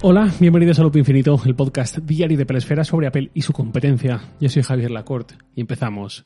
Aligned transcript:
Hola, 0.00 0.32
bienvenidos 0.38 0.78
a 0.78 0.82
Loop 0.82 0.96
Infinito, 0.96 1.40
el 1.44 1.56
podcast 1.56 1.98
diario 1.98 2.38
de 2.38 2.46
Pelesfera 2.46 2.84
sobre 2.84 3.08
Apple 3.08 3.32
y 3.34 3.42
su 3.42 3.52
competencia. 3.52 4.20
Yo 4.40 4.48
soy 4.48 4.62
Javier 4.62 4.92
Lacorte 4.92 5.34
y 5.56 5.62
empezamos. 5.62 6.24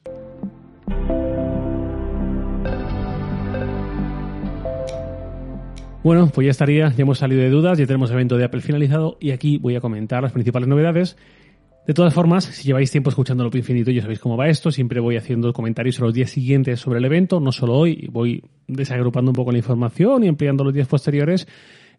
Bueno, 6.05 6.31
pues 6.35 6.45
ya 6.45 6.51
estaría, 6.51 6.91
ya 6.91 7.03
hemos 7.03 7.17
salido 7.17 7.41
de 7.41 7.49
dudas, 7.49 7.79
ya 7.79 7.87
tenemos 7.87 8.11
evento 8.11 8.37
de 8.37 8.45
Apple 8.45 8.61
finalizado 8.61 9.17
y 9.21 9.31
aquí 9.31 9.57
voy 9.57 9.75
a 9.75 9.81
comentar 9.81 10.23
las 10.23 10.33
principales 10.33 10.69
novedades. 10.69 11.17
De 11.87 11.95
todas 11.95 12.13
formas, 12.13 12.45
si 12.45 12.65
lleváis 12.65 12.91
tiempo 12.91 13.09
escuchando 13.09 13.43
Loop 13.43 13.57
Infinito, 13.57 13.91
ya 13.91 14.03
sabéis 14.03 14.21
cómo 14.21 14.37
va 14.37 14.49
esto. 14.49 14.71
Siempre 14.71 15.01
voy 15.01 15.17
haciendo 15.17 15.51
comentarios 15.55 15.99
en 15.99 16.05
los 16.05 16.13
días 16.13 16.31
siguientes 16.31 16.79
sobre 16.79 16.99
el 16.99 17.07
evento, 17.07 17.41
no 17.41 17.53
solo 17.53 17.73
hoy. 17.73 18.07
Voy 18.13 18.45
desagrupando 18.69 19.31
un 19.31 19.35
poco 19.35 19.51
la 19.51 19.59
información 19.59 20.25
y 20.25 20.29
ampliando 20.29 20.63
los 20.63 20.75
días 20.75 20.89
posteriores. 20.89 21.49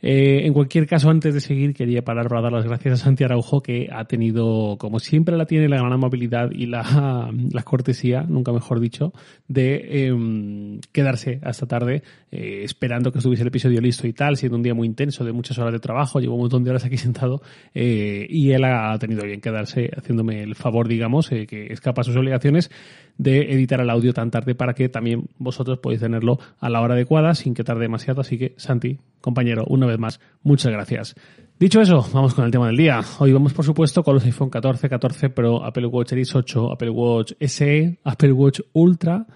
Eh, 0.05 0.45
en 0.45 0.52
cualquier 0.52 0.85
caso, 0.85 1.09
antes 1.09 1.34
de 1.34 1.39
seguir, 1.39 1.73
quería 1.73 2.03
parar 2.03 2.27
para 2.27 2.41
dar 2.41 2.52
las 2.52 2.66
gracias 2.66 2.95
a 2.95 3.05
Santi 3.05 3.23
Araujo, 3.23 3.63
que 3.63 3.88
ha 3.89 4.03
tenido, 4.03 4.75
como 4.77 4.99
siempre 4.99 5.38
la 5.38 5.45
tiene, 5.45 5.70
la 5.70 5.77
gran 5.77 5.94
amabilidad 5.94 6.52
y 6.52 6.66
la, 6.67 7.63
cortesía, 7.63 8.23
nunca 8.27 8.52
mejor 8.52 8.81
dicho, 8.81 9.13
de 9.47 10.08
em, 10.08 10.81
quedarse 10.91 11.39
hasta 11.41 11.67
tarde 11.67 12.03
eh, 12.31 12.63
esperando 12.66 13.13
que 13.13 13.20
estuviese 13.20 13.44
el 13.44 13.47
episodio 13.47 13.80
listo 13.80 14.05
y 14.05 14.11
tal, 14.11 14.35
siendo 14.35 14.58
un 14.58 14.63
día 14.63 14.73
muy 14.73 14.88
intenso, 14.88 15.23
de 15.23 15.31
muchas 15.31 15.58
horas 15.58 15.71
de 15.71 15.80
trabajo, 15.80 16.20
llevo 16.20 16.35
un 16.35 16.41
montón 16.41 16.66
de 16.66 16.72
horas 16.72 16.83
aquí 16.83 16.97
sentado, 16.97 17.41
eh, 17.73 18.27
y 18.30 18.52
él 18.52 18.66
ha 18.66 18.97
tenido 18.99 19.23
bien 19.23 19.39
quedarse 19.39 19.89
haciéndome 19.95 20.44
el 20.44 20.55
favor, 20.55 20.89
digamos, 20.89 21.30
que 21.30 21.67
escapa 21.72 22.02
a 22.02 22.03
sus 22.03 22.17
obligaciones 22.17 22.70
de 23.17 23.53
editar 23.53 23.80
el 23.80 23.90
audio 23.90 24.13
tan 24.13 24.31
tarde 24.31 24.55
para 24.55 24.73
que 24.73 24.90
también 24.90 25.30
vosotros 25.38 25.80
podáis 25.80 26.02
tenerlo 26.02 26.40
a 26.59 26.70
la 26.70 26.81
hora 26.81 26.95
adecuada 26.95 27.36
sin 27.36 27.53
que 27.53 27.63
tarde 27.63 27.81
demasiado. 27.81 28.22
Así 28.22 28.38
que, 28.38 28.53
Santi, 28.58 28.99
compañero, 29.22 29.66
una 29.67 29.86
vez 29.86 29.99
más, 29.99 30.20
muchas 30.41 30.72
gracias. 30.72 31.16
Dicho 31.59 31.80
eso, 31.80 32.05
vamos 32.14 32.33
con 32.33 32.45
el 32.45 32.52
tema 32.52 32.67
del 32.67 32.78
día. 32.78 33.02
Hoy 33.20 33.31
vamos, 33.31 33.53
por 33.53 33.64
supuesto, 33.64 34.03
con 34.03 34.16
los 34.16 34.25
iPhone 34.25 34.50
14, 34.50 34.89
14 34.89 35.30
Pro, 35.30 35.64
Apple 35.64 35.86
Watch 35.86 36.09
Series 36.09 36.36
8, 36.36 36.73
Apple 36.73 36.89
Watch 36.89 37.33
SE, 37.39 38.00
Apple 38.03 38.31
Watch 38.33 38.59
Ultra 38.73 39.27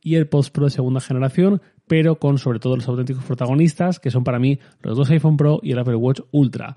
y 0.00 0.14
el 0.14 0.28
Post 0.28 0.54
Pro 0.54 0.64
de 0.64 0.70
segunda 0.70 1.00
generación, 1.00 1.60
pero 1.86 2.18
con 2.18 2.38
sobre 2.38 2.60
todo 2.60 2.76
los 2.76 2.88
auténticos 2.88 3.24
protagonistas, 3.24 3.98
que 3.98 4.10
son 4.10 4.24
para 4.24 4.38
mí 4.38 4.60
los 4.82 4.96
dos 4.96 5.10
iPhone 5.10 5.36
Pro 5.36 5.60
y 5.62 5.72
el 5.72 5.78
Apple 5.78 5.96
Watch 5.96 6.20
Ultra. 6.30 6.74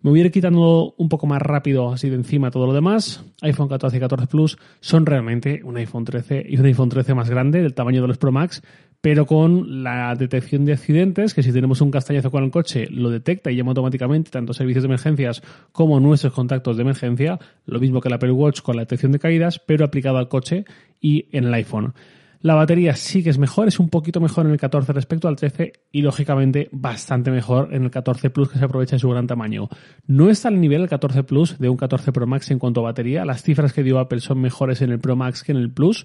Me 0.00 0.10
voy 0.10 0.20
a 0.20 0.26
ir 0.26 0.30
quitando 0.30 0.94
un 0.96 1.08
poco 1.08 1.26
más 1.26 1.42
rápido 1.42 1.92
así 1.92 2.08
de 2.08 2.14
encima 2.14 2.52
todo 2.52 2.66
lo 2.66 2.72
demás. 2.72 3.24
iPhone 3.42 3.68
14 3.68 3.96
y 3.96 4.00
14 4.00 4.26
Plus 4.28 4.56
son 4.80 5.04
realmente 5.04 5.60
un 5.64 5.76
iPhone 5.76 6.04
13 6.04 6.46
y 6.48 6.56
un 6.56 6.66
iPhone 6.66 6.88
13 6.88 7.14
más 7.14 7.28
grande, 7.28 7.62
del 7.62 7.74
tamaño 7.74 8.02
de 8.02 8.08
los 8.08 8.16
Pro 8.16 8.30
Max, 8.30 8.62
pero 9.00 9.26
con 9.26 9.82
la 9.82 10.14
detección 10.14 10.64
de 10.64 10.74
accidentes, 10.74 11.34
que 11.34 11.42
si 11.42 11.52
tenemos 11.52 11.80
un 11.80 11.90
castañazo 11.90 12.30
con 12.30 12.44
el 12.44 12.52
coche 12.52 12.86
lo 12.90 13.10
detecta 13.10 13.50
y 13.50 13.56
llama 13.56 13.70
automáticamente 13.70 14.30
tanto 14.30 14.52
servicios 14.52 14.84
de 14.84 14.88
emergencias 14.88 15.42
como 15.72 15.98
nuestros 15.98 16.32
contactos 16.32 16.76
de 16.76 16.82
emergencia, 16.82 17.40
lo 17.66 17.80
mismo 17.80 18.00
que 18.00 18.08
el 18.08 18.14
Apple 18.14 18.30
Watch 18.30 18.60
con 18.60 18.76
la 18.76 18.82
detección 18.82 19.10
de 19.10 19.18
caídas, 19.18 19.58
pero 19.58 19.84
aplicado 19.84 20.18
al 20.18 20.28
coche 20.28 20.64
y 21.00 21.26
en 21.36 21.44
el 21.44 21.54
iPhone. 21.54 21.94
La 22.40 22.54
batería 22.54 22.94
sí 22.94 23.24
que 23.24 23.30
es 23.30 23.38
mejor, 23.38 23.66
es 23.66 23.80
un 23.80 23.88
poquito 23.88 24.20
mejor 24.20 24.46
en 24.46 24.52
el 24.52 24.58
14 24.58 24.92
respecto 24.92 25.26
al 25.26 25.34
13 25.34 25.72
y 25.90 26.02
lógicamente 26.02 26.68
bastante 26.70 27.32
mejor 27.32 27.74
en 27.74 27.82
el 27.82 27.90
14 27.90 28.30
Plus 28.30 28.50
que 28.50 28.58
se 28.58 28.64
aprovecha 28.64 28.94
de 28.94 29.00
su 29.00 29.10
gran 29.10 29.26
tamaño. 29.26 29.68
No 30.06 30.30
está 30.30 30.46
al 30.46 30.60
nivel 30.60 30.82
el 30.82 30.88
14 30.88 31.24
Plus 31.24 31.58
de 31.58 31.68
un 31.68 31.76
14 31.76 32.12
Pro 32.12 32.28
Max 32.28 32.50
en 32.52 32.60
cuanto 32.60 32.80
a 32.80 32.84
batería, 32.84 33.24
las 33.24 33.42
cifras 33.42 33.72
que 33.72 33.82
dio 33.82 33.98
Apple 33.98 34.20
son 34.20 34.40
mejores 34.40 34.82
en 34.82 34.90
el 34.90 35.00
Pro 35.00 35.16
Max 35.16 35.42
que 35.42 35.50
en 35.50 35.58
el 35.58 35.72
Plus, 35.72 36.04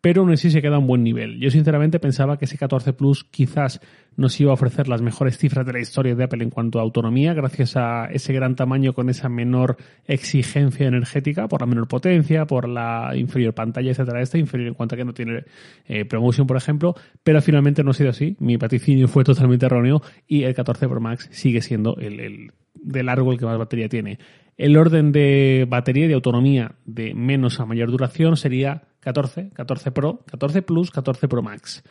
pero 0.00 0.22
aún 0.22 0.32
así 0.32 0.50
se 0.50 0.62
queda 0.62 0.76
a 0.76 0.78
un 0.78 0.86
buen 0.86 1.02
nivel. 1.02 1.38
Yo 1.38 1.50
sinceramente 1.50 1.98
pensaba 1.98 2.38
que 2.38 2.46
ese 2.46 2.56
14 2.56 2.94
Plus 2.94 3.24
quizás 3.24 3.80
nos 4.16 4.40
iba 4.40 4.50
a 4.50 4.54
ofrecer 4.54 4.88
las 4.88 5.02
mejores 5.02 5.36
cifras 5.36 5.66
de 5.66 5.72
la 5.74 5.80
historia 5.80 6.14
de 6.14 6.24
Apple 6.24 6.42
en 6.42 6.50
cuanto 6.50 6.78
a 6.78 6.82
autonomía, 6.82 7.34
gracias 7.34 7.76
a 7.76 8.06
ese 8.06 8.32
gran 8.32 8.56
tamaño 8.56 8.94
con 8.94 9.10
esa 9.10 9.28
menor 9.28 9.76
exigencia 10.06 10.88
energética, 10.88 11.48
por 11.48 11.60
la 11.60 11.66
menor 11.66 11.86
potencia, 11.86 12.46
por 12.46 12.68
la 12.68 13.12
inferior 13.14 13.54
pantalla, 13.54 13.90
etcétera, 13.90 14.22
esta 14.22 14.38
inferior 14.38 14.68
en 14.68 14.74
cuanto 14.74 14.94
a 14.94 14.98
que 14.98 15.04
no 15.04 15.12
tiene 15.12 15.44
eh, 15.86 16.04
promotion, 16.06 16.46
por 16.46 16.56
ejemplo, 16.56 16.94
pero 17.22 17.42
finalmente 17.42 17.84
no 17.84 17.90
ha 17.90 17.94
sido 17.94 18.10
así. 18.10 18.36
Mi 18.40 18.56
vaticinio 18.56 19.06
fue 19.06 19.22
totalmente 19.24 19.66
erróneo 19.66 20.00
y 20.26 20.44
el 20.44 20.54
14 20.54 20.88
Pro 20.88 21.00
Max 21.00 21.28
sigue 21.30 21.60
siendo 21.60 21.96
el, 21.96 22.20
el 22.20 22.52
de 22.74 23.02
largo 23.02 23.32
el 23.32 23.38
que 23.38 23.44
más 23.44 23.58
batería 23.58 23.88
tiene. 23.88 24.18
El 24.56 24.76
orden 24.76 25.12
de 25.12 25.66
batería 25.68 26.06
y 26.06 26.08
de 26.08 26.14
autonomía 26.14 26.72
de 26.84 27.14
menos 27.14 27.60
a 27.60 27.66
mayor 27.66 27.90
duración 27.90 28.36
sería 28.36 28.89
14, 29.00 29.50
14 29.50 29.90
Pro, 29.92 30.20
14 30.26 30.62
Plus, 30.62 30.90
14 30.90 31.28
Pro 31.28 31.42
Max. 31.42 31.82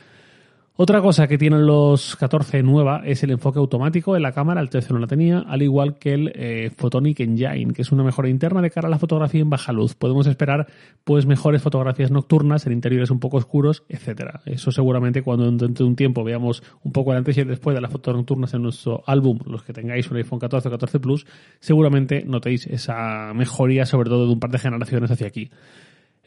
Otra 0.82 1.02
cosa 1.02 1.28
que 1.28 1.38
tienen 1.38 1.66
los 1.66 2.16
14 2.16 2.64
nueva 2.64 3.02
es 3.04 3.22
el 3.24 3.32
enfoque 3.32 3.60
automático 3.60 4.16
en 4.16 4.22
la 4.22 4.32
cámara, 4.32 4.62
el 4.62 4.70
13 4.70 4.94
no 4.94 5.00
la 5.00 5.08
tenía, 5.08 5.40
al 5.40 5.62
igual 5.62 6.00
que 6.00 6.14
el 6.14 6.32
eh, 6.34 6.72
Photonic 6.74 7.20
Engine, 7.20 7.74
que 7.74 7.82
es 7.82 7.92
una 7.92 8.02
mejora 8.02 8.30
interna 8.30 8.62
de 8.62 8.72
cara 8.72 8.88
a 8.88 8.90
la 8.90 8.98
fotografía 8.98 9.42
en 9.42 9.50
baja 9.50 9.74
luz. 9.74 9.96
Podemos 9.96 10.26
esperar 10.26 10.68
pues 11.04 11.26
mejores 11.26 11.62
fotografías 11.62 12.12
nocturnas 12.12 12.66
en 12.66 12.72
interiores 12.72 13.12
un 13.12 13.20
poco 13.20 13.36
oscuros, 13.36 13.84
etcétera. 13.90 14.40
Eso 14.46 14.72
seguramente 14.72 15.22
cuando 15.22 15.52
dentro 15.52 15.84
de 15.84 15.90
un 15.90 15.98
tiempo 15.98 16.24
veamos 16.24 16.64
un 16.82 16.94
poco 16.94 17.12
el 17.12 17.18
antes 17.18 17.36
y 17.36 17.42
el 17.42 17.50
después 17.50 17.76
de 17.76 17.82
las 17.82 17.92
fotos 17.92 18.16
nocturnas 18.16 18.54
en 18.54 18.64
nuestro 18.64 19.04
álbum, 19.06 19.38
los 19.48 19.64
que 19.64 19.74
tengáis 19.74 20.10
un 20.10 20.16
iPhone 20.16 20.40
14 20.40 20.70
o 20.70 20.72
14 20.72 21.02
Plus, 21.02 21.26
seguramente 21.60 22.24
notéis 22.26 22.68
esa 22.68 23.34
mejoría 23.34 23.86
sobre 23.86 24.10
todo 24.10 24.28
de 24.28 24.32
un 24.32 24.40
par 24.40 24.52
de 24.52 24.60
generaciones 24.60 25.12
hacia 25.12 25.28
aquí. 25.28 25.52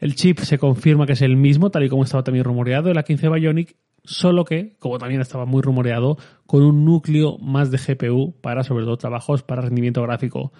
El 0.03 0.15
chip 0.15 0.39
se 0.39 0.57
confirma 0.57 1.05
que 1.05 1.13
es 1.13 1.21
el 1.21 1.37
mismo, 1.37 1.69
tal 1.69 1.85
y 1.85 1.87
como 1.87 2.03
estaba 2.03 2.25
también 2.25 2.43
rumoreado, 2.43 2.89
de 2.89 2.93
la 2.93 3.03
15 3.03 3.29
Bionic, 3.29 3.77
solo 4.03 4.43
que, 4.43 4.75
como 4.77 4.97
también 4.97 5.21
estaba 5.21 5.45
muy 5.45 5.61
rumoreado, 5.61 6.17
con 6.45 6.61
un 6.61 6.83
núcleo 6.83 7.37
más 7.37 7.71
de 7.71 7.77
GPU 7.77 8.35
para 8.41 8.63
sobre 8.63 8.83
todo 8.83 8.97
trabajos 8.97 9.43
para 9.43 9.61
rendimiento 9.61 10.01
gráfico. 10.01 10.51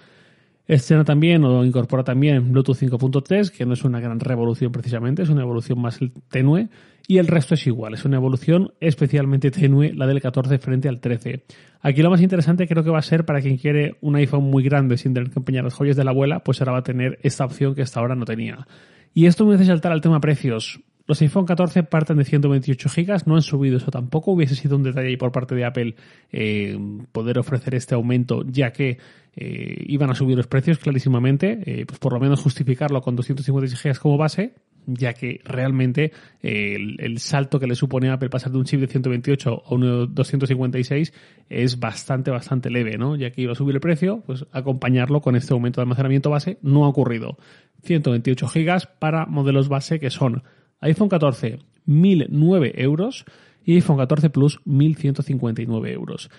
Estrena 0.66 1.03
también 1.03 1.44
o 1.44 1.66
incorpora 1.66 2.06
también 2.06 2.53
Bluetooth 2.53 2.78
5.3, 2.78 3.52
que 3.52 3.66
no 3.66 3.74
es 3.74 3.84
una 3.84 4.00
gran 4.00 4.22
revolución 4.22 4.72
precisamente, 4.72 5.24
es 5.24 5.30
una 5.30 5.42
evolución 5.42 5.82
más 5.82 6.00
tenue, 6.30 6.70
y 7.06 7.18
el 7.18 7.28
resto 7.28 7.56
es 7.56 7.68
igual, 7.68 7.96
es 7.96 8.06
una 8.06 8.16
evolución 8.16 8.72
especialmente 8.80 9.52
tenue 9.52 9.92
la 9.92 10.08
del 10.08 10.22
14 10.22 10.58
frente 10.58 10.88
al 10.88 11.02
13. 11.02 11.44
Aquí 11.82 12.02
lo 12.02 12.09
más 12.09 12.22
interesante 12.22 12.66
creo 12.66 12.86
que 12.86 12.92
va 12.92 13.00
a 13.00 13.02
ser 13.02 13.26
para 13.26 13.42
quien 13.42 13.58
quiere 13.58 13.98
un 14.00 14.16
iPhone 14.16 14.46
muy 14.46 14.64
grande 14.64 14.96
sin 14.96 15.14
tener 15.14 15.32
que 15.32 15.40
empeñar 15.40 15.66
las 15.66 15.74
joyas 15.74 15.98
de 15.98 16.06
la 16.06 16.12
abuela, 16.12 16.46
pues 16.46 16.62
ahora 16.62 16.72
va 16.72 16.78
a 16.78 16.84
tener 16.84 17.20
esta 17.24 17.44
opción 17.44 17.76
que 17.76 17.82
hasta 17.82 18.00
ahora 18.00 18.16
no 18.16 18.24
tenía. 18.24 18.66
Y 19.13 19.25
esto 19.28 19.46
me 19.46 19.56
hace 19.56 19.66
saltar 19.66 19.91
al 19.91 20.01
tema 20.01 20.19
precios. 20.19 20.79
Los 21.06 21.22
iPhone 21.22 21.46
14 21.46 21.84
parten 21.84 22.18
de 22.18 22.24
128 22.24 22.90
GB, 22.90 23.24
no 23.25 23.35
han 23.35 23.41
subido 23.41 23.78
eso 23.78 23.91
tampoco. 23.91 24.31
Hubiese 24.31 24.56
sido 24.56 24.78
un 24.78 24.84
detalle 24.84 25.18
por 25.18 25.34
parte 25.34 25.53
de 25.53 25.66
Apple 25.66 25.96
eh, 26.31 26.78
poder 27.12 27.38
ofrecer 27.40 27.75
este 27.75 27.94
aumento, 27.94 28.44
ya 28.47 28.72
que 28.72 28.97
eh, 29.35 29.84
iban 29.88 30.09
a 30.09 30.16
subir 30.16 30.38
los 30.38 30.47
precios 30.47 30.79
clarísimamente. 30.79 31.59
Eh, 31.66 31.85
pues 31.85 32.00
por 32.00 32.13
lo 32.13 32.22
menos 32.22 32.41
justificarlo 32.41 33.02
con 33.02 33.18
256 33.18 33.84
GB 33.84 34.00
como 34.00 34.18
base, 34.18 34.56
ya 34.86 35.14
que 35.14 35.42
realmente 35.44 36.12
el, 36.42 36.98
el, 37.00 37.20
salto 37.20 37.60
que 37.60 37.68
le 37.68 37.76
supone 37.76 38.10
a 38.10 38.14
Apple 38.14 38.30
pasar 38.30 38.52
de 38.52 38.58
un 38.58 38.66
chip 38.66 38.80
de 38.80 38.88
128 38.88 39.64
a 39.66 39.74
uno 39.74 40.08
de 40.08 40.14
256 40.14 41.14
es 41.50 41.80
bastante, 41.80 42.32
bastante 42.32 42.70
leve, 42.70 42.98
¿no? 42.98 43.16
Ya 43.16 43.32
que 43.32 43.42
iba 43.42 43.54
a 43.54 43.56
subir 43.56 43.76
el 43.76 43.82
precio, 43.82 44.24
pues 44.26 44.46
acompañarlo 44.52 45.22
con 45.22 45.36
este 45.36 45.54
aumento 45.54 45.82
de 45.82 45.84
almacenamiento 45.84 46.30
base 46.30 46.58
no 46.62 46.86
ha 46.86 46.90
ocurrido. 46.90 47.38
128 47.84 48.48
GB 48.48 48.98
para 49.00 49.26
modelos 49.26 49.70
base 49.70 50.00
que 50.00 50.10
son 50.10 50.44
iPhone 50.80 51.10
14 51.10 51.60
1009 51.86 52.74
euros 52.76 53.26
y 53.66 53.76
iPhone 53.76 53.98
14 53.98 54.30
Plus 54.30 54.60
1159 54.66 55.92
euros. 55.92 56.30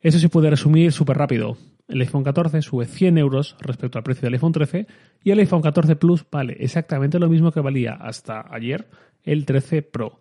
Eso 0.00 0.18
se 0.18 0.28
puede 0.28 0.50
resumir 0.50 0.92
súper 0.92 1.18
rápido. 1.18 1.56
El 1.90 2.00
iPhone 2.00 2.22
14 2.22 2.62
sube 2.62 2.86
100 2.86 3.18
euros 3.18 3.56
respecto 3.60 3.98
al 3.98 4.04
precio 4.04 4.22
del 4.22 4.34
iPhone 4.34 4.52
13 4.52 4.86
y 5.24 5.30
el 5.32 5.40
iPhone 5.40 5.60
14 5.60 5.96
Plus 5.96 6.24
vale 6.30 6.56
exactamente 6.60 7.18
lo 7.18 7.28
mismo 7.28 7.50
que 7.50 7.60
valía 7.60 7.94
hasta 7.94 8.46
ayer 8.50 8.88
el 9.24 9.44
13 9.44 9.82
Pro. 9.82 10.20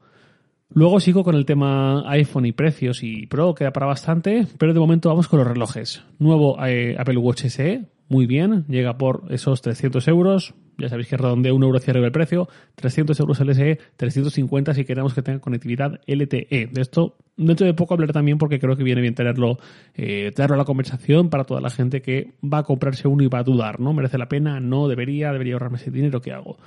Luego 0.71 0.99
sigo 0.99 1.23
con 1.23 1.35
el 1.35 1.45
tema 1.45 2.03
iPhone 2.11 2.45
y 2.45 2.51
precios 2.51 3.03
y 3.03 3.27
Pro, 3.27 3.55
queda 3.55 3.71
para 3.71 3.85
bastante, 3.85 4.47
pero 4.57 4.73
de 4.73 4.79
momento 4.79 5.09
vamos 5.09 5.27
con 5.27 5.39
los 5.39 5.47
relojes. 5.47 6.03
Nuevo 6.19 6.63
eh, 6.65 6.95
Apple 6.97 7.17
Watch 7.17 7.45
SE, 7.45 7.85
muy 8.07 8.25
bien, 8.25 8.65
llega 8.67 8.97
por 8.97 9.23
esos 9.29 9.61
300 9.61 10.07
euros, 10.07 10.53
ya 10.79 10.89
sabéis 10.89 11.07
que 11.07 11.17
redondea 11.17 11.53
un 11.53 11.63
euro 11.63 11.79
cierre 11.79 12.03
el 12.03 12.11
precio, 12.11 12.47
300 12.75 13.19
euros 13.19 13.39
LSE, 13.39 13.79
350 13.97 14.73
si 14.73 14.85
queremos 14.85 15.13
que 15.13 15.21
tenga 15.21 15.39
conectividad 15.39 15.99
LTE. 16.07 16.69
De 16.71 16.81
esto 16.81 17.17
dentro 17.39 17.65
de 17.65 17.73
poco 17.73 17.93
hablaré 17.93 18.13
también 18.13 18.37
porque 18.37 18.59
creo 18.59 18.75
que 18.75 18.83
viene 18.83 19.01
bien 19.01 19.15
tenerlo, 19.15 19.57
eh, 19.95 20.31
tenerlo 20.35 20.55
a 20.55 20.57
la 20.57 20.65
conversación 20.65 21.29
para 21.29 21.45
toda 21.45 21.61
la 21.61 21.69
gente 21.69 22.01
que 22.01 22.33
va 22.43 22.59
a 22.59 22.63
comprarse 22.63 23.07
uno 23.07 23.23
y 23.23 23.27
va 23.27 23.39
a 23.39 23.43
dudar, 23.43 23.79
¿no? 23.79 23.93
¿Merece 23.93 24.17
la 24.17 24.27
pena? 24.27 24.59
No, 24.59 24.87
debería, 24.87 25.31
debería 25.31 25.53
ahorrarme 25.53 25.77
ese 25.77 25.89
dinero, 25.89 26.21
¿qué 26.21 26.33
hago? 26.33 26.57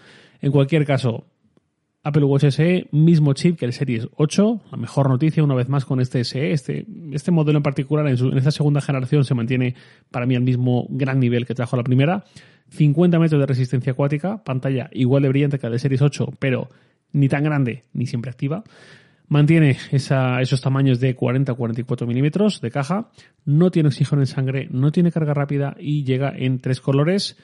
En 0.40 0.50
cualquier 0.50 0.84
caso, 0.86 1.26
Apple 2.04 2.24
Watch 2.24 2.46
SE, 2.50 2.88
mismo 2.90 3.32
chip 3.32 3.58
que 3.58 3.64
el 3.64 3.72
Series 3.72 4.08
8. 4.16 4.60
La 4.72 4.76
mejor 4.76 5.08
noticia, 5.08 5.44
una 5.44 5.54
vez 5.54 5.68
más, 5.68 5.84
con 5.84 6.00
este 6.00 6.24
SE. 6.24 6.50
Este, 6.50 6.84
este 7.12 7.30
modelo 7.30 7.58
en 7.58 7.62
particular, 7.62 8.06
en, 8.08 8.18
en, 8.18 8.38
esta 8.38 8.50
segunda 8.50 8.80
generación, 8.80 9.24
se 9.24 9.34
mantiene 9.34 9.76
para 10.10 10.26
mí 10.26 10.34
al 10.34 10.42
mismo 10.42 10.86
gran 10.90 11.20
nivel 11.20 11.46
que 11.46 11.54
trajo 11.54 11.76
la 11.76 11.84
primera. 11.84 12.24
50 12.72 13.18
metros 13.18 13.40
de 13.40 13.46
resistencia 13.46 13.92
acuática, 13.92 14.42
pantalla 14.42 14.88
igual 14.92 15.22
de 15.22 15.28
brillante 15.28 15.58
que 15.58 15.66
la 15.66 15.72
de 15.72 15.78
Series 15.78 16.02
8, 16.02 16.34
pero 16.38 16.70
ni 17.12 17.28
tan 17.28 17.44
grande 17.44 17.84
ni 17.92 18.06
siempre 18.06 18.30
activa. 18.30 18.64
Mantiene 19.28 19.76
esos 19.92 20.60
tamaños 20.60 21.00
de 21.00 21.14
40 21.14 21.52
a 21.52 21.54
44 21.54 22.06
milímetros 22.06 22.60
de 22.60 22.70
caja, 22.70 23.10
no 23.44 23.70
tiene 23.70 23.88
oxígeno 23.88 24.22
en 24.22 24.26
sangre, 24.26 24.68
no 24.70 24.90
tiene 24.90 25.12
carga 25.12 25.34
rápida 25.34 25.76
y 25.78 26.04
llega 26.04 26.32
en 26.36 26.58
tres 26.60 26.80
colores, 26.80 27.38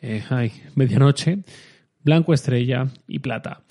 eh, 0.00 0.22
ay, 0.30 0.52
medianoche, 0.74 1.38
blanco 2.02 2.34
estrella 2.34 2.88
y 3.08 3.20
plata. 3.20 3.62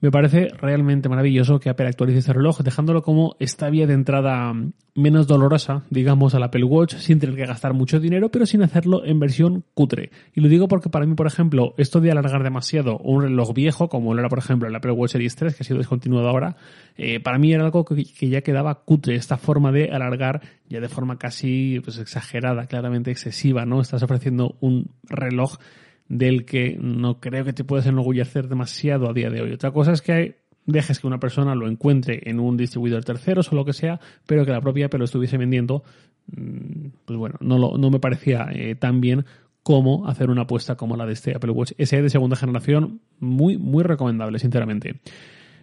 Me 0.00 0.10
parece 0.10 0.48
realmente 0.60 1.08
maravilloso 1.08 1.60
que 1.60 1.70
Apple 1.70 1.86
actualice 1.86 2.18
este 2.18 2.32
reloj, 2.32 2.58
dejándolo 2.58 3.02
como 3.02 3.36
esta 3.38 3.70
vía 3.70 3.86
de 3.86 3.94
entrada 3.94 4.52
menos 4.94 5.26
dolorosa, 5.26 5.82
digamos, 5.90 6.34
al 6.34 6.42
Apple 6.42 6.64
Watch, 6.64 6.96
sin 6.96 7.18
tener 7.18 7.34
que 7.36 7.46
gastar 7.46 7.74
mucho 7.74 7.98
dinero, 8.00 8.30
pero 8.30 8.44
sin 8.44 8.62
hacerlo 8.62 9.04
en 9.04 9.18
versión 9.18 9.64
cutre. 9.74 10.10
Y 10.34 10.40
lo 10.40 10.48
digo 10.48 10.68
porque 10.68 10.88
para 10.90 11.06
mí, 11.06 11.14
por 11.14 11.26
ejemplo, 11.26 11.74
esto 11.78 12.00
de 12.00 12.10
alargar 12.10 12.42
demasiado 12.42 12.98
un 12.98 13.22
reloj 13.22 13.54
viejo, 13.54 13.88
como 13.88 14.14
lo 14.14 14.20
era, 14.20 14.28
por 14.28 14.38
ejemplo, 14.38 14.68
el 14.68 14.74
Apple 14.74 14.92
Watch 14.92 15.12
Series 15.12 15.36
3, 15.36 15.54
que 15.56 15.62
ha 15.62 15.66
sido 15.66 15.78
descontinuado 15.78 16.28
ahora, 16.28 16.56
eh, 16.96 17.20
para 17.20 17.38
mí 17.38 17.52
era 17.52 17.64
algo 17.64 17.84
que, 17.84 18.04
ya 18.28 18.42
quedaba 18.42 18.84
cutre, 18.84 19.16
esta 19.16 19.36
forma 19.36 19.72
de 19.72 19.90
alargar 19.90 20.42
ya 20.68 20.80
de 20.80 20.88
forma 20.88 21.18
casi 21.18 21.80
pues, 21.82 21.98
exagerada, 21.98 22.66
claramente 22.66 23.10
excesiva, 23.10 23.64
¿no? 23.64 23.80
Estás 23.80 24.02
ofreciendo 24.02 24.56
un 24.60 24.90
reloj 25.08 25.56
del 26.14 26.44
que 26.44 26.78
no 26.80 27.18
creo 27.18 27.44
que 27.44 27.52
te 27.52 27.64
puedas 27.64 27.86
enorgullecer 27.86 28.46
demasiado 28.46 29.10
a 29.10 29.12
día 29.12 29.30
de 29.30 29.42
hoy. 29.42 29.52
Otra 29.52 29.72
cosa 29.72 29.90
es 29.90 30.00
que 30.00 30.44
dejes 30.64 31.00
que 31.00 31.08
una 31.08 31.18
persona 31.18 31.56
lo 31.56 31.66
encuentre 31.66 32.20
en 32.24 32.38
un 32.38 32.56
distribuidor 32.56 33.04
tercero 33.04 33.42
o 33.50 33.54
lo 33.54 33.64
que 33.64 33.72
sea, 33.72 33.98
pero 34.24 34.44
que 34.44 34.52
la 34.52 34.60
propia 34.60 34.86
Apple 34.86 35.00
lo 35.00 35.06
estuviese 35.06 35.36
vendiendo, 35.36 35.82
mm, 36.28 36.86
pues 37.04 37.18
bueno, 37.18 37.34
no, 37.40 37.58
lo, 37.58 37.76
no 37.78 37.90
me 37.90 37.98
parecía 37.98 38.46
eh, 38.52 38.76
tan 38.76 39.00
bien 39.00 39.24
como 39.64 40.06
hacer 40.06 40.30
una 40.30 40.42
apuesta 40.42 40.76
como 40.76 40.96
la 40.96 41.04
de 41.04 41.14
este 41.14 41.34
Apple 41.34 41.50
Watch 41.50 41.72
SE 41.78 42.02
de 42.02 42.08
segunda 42.08 42.36
generación, 42.36 43.00
muy, 43.18 43.58
muy 43.58 43.82
recomendable, 43.82 44.38
sinceramente 44.38 45.00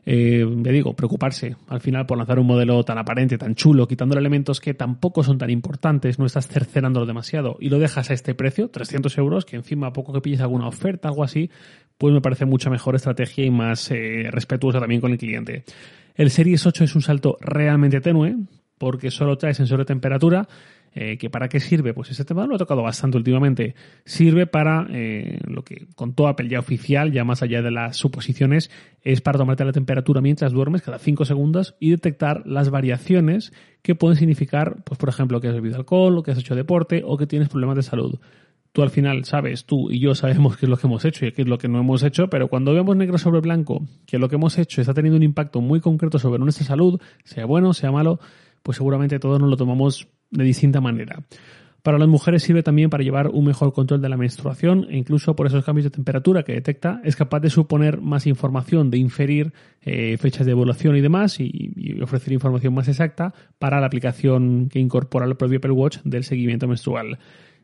eh, 0.06 0.46
ya 0.64 0.72
digo, 0.72 0.96
preocuparse 0.96 1.56
al 1.68 1.80
final 1.80 2.06
por 2.06 2.18
lanzar 2.18 2.40
un 2.40 2.48
modelo 2.48 2.84
tan 2.84 2.98
aparente, 2.98 3.38
tan 3.38 3.56
chulo, 3.56 3.88
quitándole 3.88 4.20
elementos 4.20 4.60
que 4.60 4.74
tampoco 4.74 5.24
son 5.24 5.38
tan 5.38 5.50
importantes, 5.50 6.18
no 6.18 6.26
estás 6.26 6.48
cercenándolo 6.48 7.06
demasiado 7.06 7.58
y 7.60 7.70
lo 7.70 7.80
dejas 7.80 8.10
a 8.10 8.14
este 8.14 8.34
precio, 8.34 8.70
300 8.70 9.18
euros, 9.18 9.46
que 9.46 9.56
encima 9.56 9.88
a 9.88 9.94
poco 9.94 10.14
que 10.14 10.22
pilles 10.22 10.42
alguna 10.42 10.68
oferta, 10.68 11.08
algo 11.08 11.24
así, 11.24 11.52
pues 11.98 12.14
me 12.14 12.22
parece 12.22 12.46
mucha 12.46 12.70
mejor 12.70 12.96
estrategia 12.96 13.46
y 13.46 13.52
más 13.52 13.92
eh, 13.92 14.28
respetuosa 14.32 14.80
también 14.80 15.02
con 15.02 15.12
el 15.12 15.18
cliente. 15.18 15.64
El 16.16 16.32
Series 16.32 16.66
8 16.66 16.84
es 16.84 16.96
un 16.96 17.02
salto 17.02 17.38
realmente 17.40 18.02
tenue, 18.02 18.36
porque 18.78 19.12
solo 19.12 19.38
trae 19.38 19.54
sensor 19.54 19.80
de 19.80 19.86
temperatura, 19.86 20.48
eh, 20.94 21.18
¿Que 21.18 21.30
para 21.30 21.48
qué 21.48 21.60
sirve? 21.60 21.94
Pues 21.94 22.12
este 22.12 22.26
tema 22.26 22.46
lo 22.46 22.56
he 22.56 22.58
tocado 22.58 22.84
bastante 22.84 23.18
últimamente. 23.18 23.76
Sirve 24.04 24.46
para 24.46 24.88
eh, 24.92 25.40
lo 25.48 25.64
que 25.64 25.88
contó 25.96 26.28
Apple 26.28 26.50
ya 26.50 26.60
oficial, 26.60 27.14
ya 27.14 27.24
más 27.24 27.42
allá 27.42 27.62
de 27.62 27.72
las 27.72 27.96
suposiciones, 27.96 28.70
es 29.02 29.22
para 29.22 29.38
tomarte 29.38 29.64
la 29.64 29.72
temperatura 29.72 30.20
mientras 30.20 30.52
duermes 30.52 30.82
cada 30.82 31.00
5 31.00 31.24
segundos 31.24 31.76
y 31.80 31.92
detectar 31.92 32.46
las 32.46 32.70
variaciones 32.70 33.54
que 33.82 33.96
pueden 33.96 34.18
significar, 34.18 34.84
pues 34.84 34.98
por 34.98 35.08
ejemplo, 35.08 35.40
que 35.40 35.48
has 35.48 35.56
bebido 35.56 35.78
alcohol, 35.78 36.18
o 36.18 36.24
que 36.24 36.32
has 36.32 36.38
hecho 36.38 36.56
deporte 36.56 37.04
o 37.06 37.18
que 37.18 37.26
tienes 37.26 37.48
problemas 37.48 37.78
de 37.78 37.84
salud. 37.84 38.20
Tú 38.74 38.82
al 38.84 38.90
final 38.90 39.26
sabes, 39.26 39.66
tú 39.66 39.92
y 39.92 40.00
yo 40.00 40.16
sabemos 40.16 40.58
qué 40.58 40.66
es 40.66 40.70
lo 40.70 40.78
que 40.78 40.88
hemos 40.88 41.04
hecho 41.04 41.26
y 41.26 41.32
qué 41.32 41.42
es 41.42 41.48
lo 41.48 41.58
que 41.58 41.68
no 41.68 41.80
hemos 41.80 42.04
hecho, 42.04 42.30
pero 42.30 42.48
cuando 42.48 42.74
vemos 42.74 42.96
negro 42.96 43.18
sobre 43.18 43.42
blanco 43.42 43.86
que 44.06 44.18
lo 44.18 44.30
que 44.30 44.36
hemos 44.36 44.58
hecho 44.58 44.80
está 44.80 44.94
teniendo 44.94 45.18
un 45.18 45.24
impacto 45.24 45.60
muy 45.60 45.82
concreto 45.82 46.20
sobre 46.20 46.40
nuestra 46.40 46.66
salud, 46.66 47.02
sea 47.26 47.46
bueno, 47.46 47.74
sea 47.74 47.92
malo, 47.92 48.20
pues 48.64 48.78
seguramente 48.78 49.20
todos 49.20 49.42
nos 49.42 49.50
lo 49.50 49.58
tomamos 49.58 50.08
de 50.32 50.44
distinta 50.44 50.82
manera. 50.82 51.24
Para 51.84 51.98
las 51.98 52.08
mujeres 52.08 52.44
sirve 52.44 52.62
también 52.62 52.92
para 52.92 53.04
llevar 53.04 53.30
un 53.30 53.46
mejor 53.46 53.74
control 53.74 54.02
de 54.02 54.10
la 54.10 54.18
menstruación 54.18 54.86
e 54.90 54.98
incluso 54.98 55.36
por 55.36 55.48
esos 55.48 55.66
cambios 55.66 55.86
de 55.86 55.90
temperatura 55.90 56.44
que 56.44 56.54
detecta 56.54 57.02
es 57.04 57.16
capaz 57.16 57.40
de 57.40 57.50
suponer 57.50 58.02
más 58.02 58.28
información, 58.28 58.92
de 58.92 59.00
inferir 59.00 59.52
eh, 59.82 60.16
fechas 60.18 60.46
de 60.46 60.52
evolución 60.52 60.96
y 60.96 61.02
demás 61.02 61.40
y, 61.40 62.00
ofrecer 62.02 62.34
información 62.34 62.76
más 62.76 62.88
exacta 62.88 63.34
para 63.58 63.80
la 63.80 63.88
aplicación 63.88 64.70
que 64.70 64.80
incorpora 64.80 65.26
el 65.26 65.36
propio 65.36 65.58
Apple 65.58 65.72
Watch 65.72 65.98
del 66.04 66.24
seguimiento 66.24 66.68
menstrual. 66.68 67.18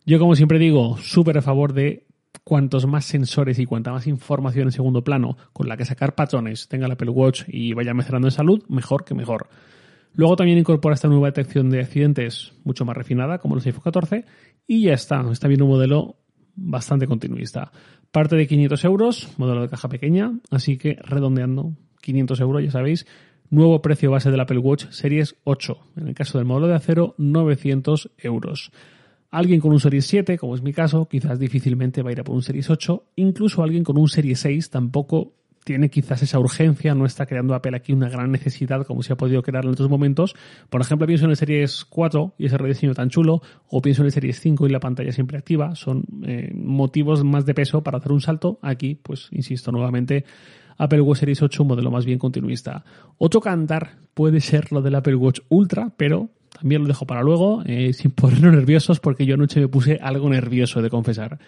Yo 0.05 0.17
como 0.17 0.35
siempre 0.35 0.57
digo, 0.57 0.97
súper 0.97 1.37
a 1.37 1.41
favor 1.43 1.73
de 1.73 2.07
cuantos 2.43 2.87
más 2.87 3.05
sensores 3.05 3.59
y 3.59 3.65
cuanta 3.65 3.91
más 3.91 4.07
información 4.07 4.67
en 4.67 4.71
segundo 4.71 5.03
plano 5.03 5.37
con 5.53 5.67
la 5.67 5.77
que 5.77 5.85
sacar 5.85 6.15
patrones 6.15 6.67
tenga 6.67 6.87
el 6.87 6.93
Apple 6.93 7.11
Watch 7.11 7.43
y 7.47 7.73
vaya 7.73 7.93
mejorando 7.93 8.27
en 8.27 8.31
salud, 8.31 8.63
mejor 8.67 9.05
que 9.05 9.13
mejor. 9.13 9.47
Luego 10.17 10.35
también 10.35 10.57
incorpora 10.57 10.95
esta 10.95 11.07
nueva 11.07 11.27
detección 11.27 11.69
de 11.69 11.79
accidentes 11.79 12.51
mucho 12.63 12.85
más 12.85 12.97
refinada, 12.97 13.37
como 13.37 13.53
los 13.53 13.65
iPhone 13.67 13.83
14, 13.83 14.25
y 14.65 14.81
ya 14.81 14.93
está. 14.93 15.23
Está 15.31 15.47
bien 15.47 15.61
un 15.61 15.69
modelo 15.69 16.17
bastante 16.55 17.05
continuista. 17.05 17.71
Parte 18.11 18.35
de 18.35 18.47
500 18.47 18.83
euros, 18.85 19.29
modelo 19.37 19.61
de 19.61 19.69
caja 19.69 19.89
pequeña, 19.89 20.31
así 20.49 20.79
que 20.79 20.97
redondeando 21.03 21.73
500 22.01 22.39
euros, 22.39 22.63
ya 22.63 22.71
sabéis. 22.71 23.05
Nuevo 23.51 23.79
precio 23.83 24.09
base 24.09 24.31
del 24.31 24.39
Apple 24.39 24.57
Watch 24.57 24.87
Series 24.89 25.35
8. 25.43 25.77
En 25.97 26.07
el 26.07 26.15
caso 26.15 26.39
del 26.39 26.47
modelo 26.47 26.67
de 26.67 26.73
acero, 26.73 27.13
900 27.19 28.09
euros. 28.17 28.71
Alguien 29.29 29.61
con 29.61 29.71
un 29.71 29.79
Series 29.79 30.07
7, 30.07 30.39
como 30.39 30.55
es 30.55 30.63
mi 30.63 30.73
caso, 30.73 31.07
quizás 31.07 31.37
difícilmente 31.37 32.01
va 32.01 32.09
a 32.09 32.13
ir 32.13 32.21
a 32.21 32.23
por 32.23 32.33
un 32.33 32.41
Series 32.41 32.71
8. 32.71 33.03
Incluso 33.17 33.61
alguien 33.61 33.83
con 33.83 33.99
un 33.99 34.07
Series 34.07 34.39
6 34.39 34.71
tampoco 34.71 35.33
tiene 35.67 35.89
quizás 35.89 36.23
esa 36.23 36.39
urgencia, 36.39 36.95
no 36.95 37.05
está 37.05 37.25
creando 37.25 37.53
Apple 37.53 37.75
aquí 37.75 37.91
una 37.91 38.07
gran 38.07 38.31
necesidad 38.31 38.85
como 38.85 39.03
se 39.03 39.11
ha 39.11 39.17
podido 39.17 39.41
crear 39.41 39.65
en 39.65 39.71
otros 39.71 39.89
momentos. 39.89 40.33
Por 40.69 40.79
ejemplo, 40.79 41.05
pienso 41.05 41.25
en 41.25 41.31
el 41.31 41.35
Series 41.35 41.83
4 41.83 42.35
y 42.37 42.45
ese 42.45 42.57
rediseño 42.57 42.93
tan 42.93 43.09
chulo, 43.09 43.41
o 43.67 43.81
pienso 43.81 44.01
en 44.01 44.05
el 44.05 44.13
Series 44.13 44.39
5 44.39 44.65
y 44.65 44.69
la 44.69 44.79
pantalla 44.79 45.11
siempre 45.11 45.37
activa. 45.37 45.75
Son 45.75 46.05
eh, 46.23 46.53
motivos 46.55 47.25
más 47.25 47.45
de 47.45 47.53
peso 47.53 47.83
para 47.83 47.97
hacer 47.97 48.13
un 48.13 48.21
salto. 48.21 48.59
Aquí, 48.61 48.95
pues, 48.95 49.27
insisto 49.31 49.73
nuevamente, 49.73 50.23
Apple 50.77 51.01
Watch 51.01 51.19
Series 51.19 51.41
8, 51.41 51.63
un 51.63 51.67
modelo 51.67 51.91
más 51.91 52.05
bien 52.05 52.17
continuista. 52.17 52.85
Otro 53.17 53.41
cantar 53.41 53.97
puede 54.13 54.39
ser 54.39 54.71
lo 54.71 54.81
del 54.81 54.95
Apple 54.95 55.15
Watch 55.15 55.41
Ultra, 55.49 55.91
pero 55.97 56.29
también 56.57 56.83
lo 56.83 56.87
dejo 56.87 57.05
para 57.05 57.23
luego, 57.23 57.61
eh, 57.65 57.91
sin 57.91 58.11
ponernos 58.11 58.53
nerviosos, 58.53 59.01
porque 59.01 59.25
yo 59.25 59.33
anoche 59.33 59.59
me 59.59 59.67
puse 59.67 59.99
algo 60.01 60.29
nervioso 60.29 60.81
de 60.81 60.89
confesar. 60.89 61.39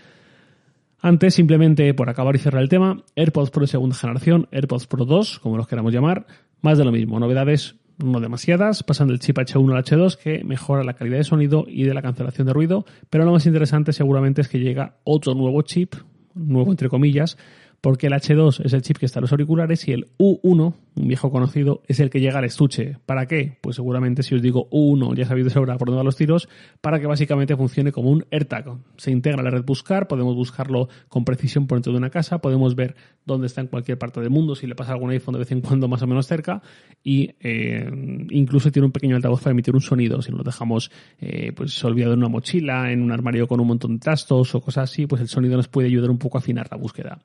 Antes, 1.01 1.36
simplemente 1.36 1.94
por 1.94 2.10
acabar 2.10 2.36
y 2.36 2.40
cerrar 2.40 2.62
el 2.62 2.69
tema, 2.69 3.04
AirPods 3.16 3.51
Pro 3.51 3.62
de 3.62 3.68
segunda 3.68 3.96
generación, 3.96 4.48
AirPods 4.51 4.88
Pro 4.88 5.06
2, 5.06 5.40
como 5.40 5.56
los 5.56 5.68
queramos 5.68 5.94
llamar, 5.94 6.25
más 6.62 6.78
de 6.78 6.84
lo 6.84 6.92
mismo, 6.92 7.19
novedades 7.19 7.75
no 8.04 8.19
demasiadas, 8.19 8.84
pasando 8.84 9.12
del 9.12 9.19
chip 9.19 9.38
H1 9.38 9.75
al 9.75 9.84
H2 9.84 10.18
que 10.18 10.44
mejora 10.44 10.84
la 10.84 10.94
calidad 10.94 11.18
de 11.18 11.24
sonido 11.24 11.66
y 11.68 11.84
de 11.84 11.94
la 11.94 12.01
cancelación 12.01 12.48
de 12.48 12.54
ruido, 12.54 12.86
pero 13.10 13.25
lo 13.25 13.31
más 13.31 13.46
interesante 13.46 13.94
seguramente 13.94 14.42
es 14.42 14.48
que 14.48 14.60
llega 14.60 14.96
otro 15.04 15.34
nuevo 15.36 15.62
chip, 15.62 15.96
nuevo 16.34 16.72
entre 16.72 16.90
comillas, 16.90 17.38
porque 17.81 18.08
el 18.08 18.14
H2 18.14 18.66
es 18.66 18.74
el 18.74 18.81
chip 18.81 18.98
que 18.98 19.06
está 19.06 19.20
en 19.20 19.24
los 19.24 19.31
auriculares 19.31 19.88
y 19.88 19.94
el 19.94 20.08
U1, 20.18 20.74
un 20.96 21.08
viejo 21.08 21.31
conocido, 21.31 21.81
es 21.88 22.00
el 22.00 22.10
que 22.10 22.20
llega 22.20 22.40
al 22.40 22.46
estuche. 22.46 22.98
¿Para 23.06 23.26
qué? 23.28 23.58
Pues 23.62 23.76
seguramente 23.76 24.24
si 24.24 24.36
os 24.36 24.42
digo 24.42 24.70
U1 24.70 25.16
ya 25.16 25.26
sabéis 25.26 25.46
de 25.46 25.52
sobra 25.52 25.78
por 25.78 25.88
dónde 25.88 25.98
van 25.98 26.06
los 26.06 26.16
tiros, 26.16 26.50
para 26.81 27.00
que 27.00 27.08
básicamente 27.08 27.56
funcione 27.56 27.92
como 27.92 28.10
un 28.10 28.25
AirTag. 28.32 28.77
Se 28.98 29.12
integra 29.12 29.42
la 29.44 29.50
red 29.50 29.63
buscar, 29.63 30.08
podemos 30.08 30.36
buscarlo 30.36 30.89
con 31.08 31.25
precisión 31.25 31.68
por 31.68 31.77
dentro 31.77 31.94
de 31.94 31.98
una 31.98 32.10
casa, 32.10 32.39
podemos 32.39 32.75
ver 32.75 32.96
dónde 33.25 33.48
está 33.48 33.62
en 33.62 33.68
cualquier 33.68 33.98
parte 33.98 34.20
del 34.20 34.30
mundo, 34.30 34.56
si 34.56 34.68
le 34.68 34.75
pasa 34.75 34.94
algún 34.94 35.12
iPhone 35.12 35.34
de 35.34 35.39
vez 35.39 35.51
en 35.51 35.62
cuando 35.62 35.88
más 35.88 36.01
o 36.01 36.08
menos 36.08 36.27
cerca, 36.27 36.62
y 37.03 37.32
eh, 37.39 37.89
incluso 38.32 38.72
tiene 38.72 38.88
un 38.88 38.92
pequeño 38.92 39.15
altavoz 39.15 39.42
para 39.42 39.51
emitir 39.51 39.74
un 39.74 39.82
sonido. 39.82 40.22
Si 40.22 40.32
lo 40.32 40.44
dejamos 40.44 40.92
eh, 41.20 41.51
pues 41.56 41.84
olvidado 41.84 42.13
en 42.13 42.20
una 42.20 42.30
mochila, 42.30 42.92
en 42.92 43.01
un 43.01 43.12
armario 43.12 43.48
con 43.48 43.60
un 43.60 43.68
montón 43.68 43.94
de 43.94 44.00
trastos 44.00 44.53
o 44.56 44.62
cosas 44.62 44.89
así, 44.89 45.06
pues 45.06 45.22
el 45.22 45.27
sonido 45.27 45.56
nos 45.56 45.68
puede 45.68 45.88
ayudar 45.88 46.10
un 46.10 46.18
poco 46.18 46.38
a 46.38 46.39
afinar 46.39 46.68
la 46.70 46.77
búsqueda. 46.77 47.20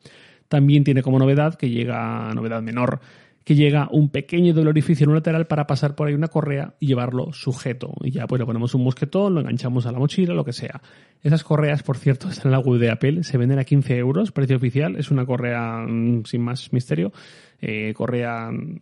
También 0.49 0.85
tiene 0.85 1.03
como 1.03 1.19
novedad 1.19 1.55
que 1.55 1.71
llega, 1.71 2.33
novedad 2.35 2.63
menor, 2.63 3.01
que 3.45 3.55
llega 3.55 3.89
un 3.91 4.09
pequeño 4.09 4.55
doble 4.55 4.71
orificio 4.71 5.05
en 5.05 5.11
un 5.11 5.17
lateral 5.17 5.47
para 5.47 5.67
pasar 5.67 5.95
por 5.95 6.09
ahí 6.09 6.15
una 6.15 6.29
correa 6.29 6.75
y 6.81 6.87
llevarlo 6.87 7.33
sujeto. 7.33 7.93
Y 8.03 8.11
ya 8.11 8.27
pues 8.27 8.41
le 8.41 8.47
ponemos 8.47 8.75
un 8.75 8.83
mosquetón, 8.83 9.35
lo 9.35 9.41
enganchamos 9.41 9.85
a 9.87 9.93
la 9.93 9.99
mochila, 9.99 10.33
lo 10.33 10.45
que 10.45 10.55
sea. 10.55 10.81
Esas 11.23 11.45
correas, 11.45 11.83
por 11.83 11.99
cierto, 11.99 12.29
están 12.31 12.47
en 12.47 12.53
la 12.53 12.59
web 12.59 12.81
de 12.81 12.91
Apple, 12.91 13.23
se 13.23 13.37
venden 13.37 13.59
a 13.59 13.65
15 13.65 13.97
euros, 13.99 14.33
precio 14.33 14.57
oficial, 14.57 14.97
es 14.97 15.11
una 15.11 15.27
correa 15.27 15.85
mm, 15.87 16.25
sin 16.25 16.41
más 16.41 16.73
misterio, 16.73 17.13
eh, 17.61 17.93
correa 17.95 18.51
mm, 18.51 18.81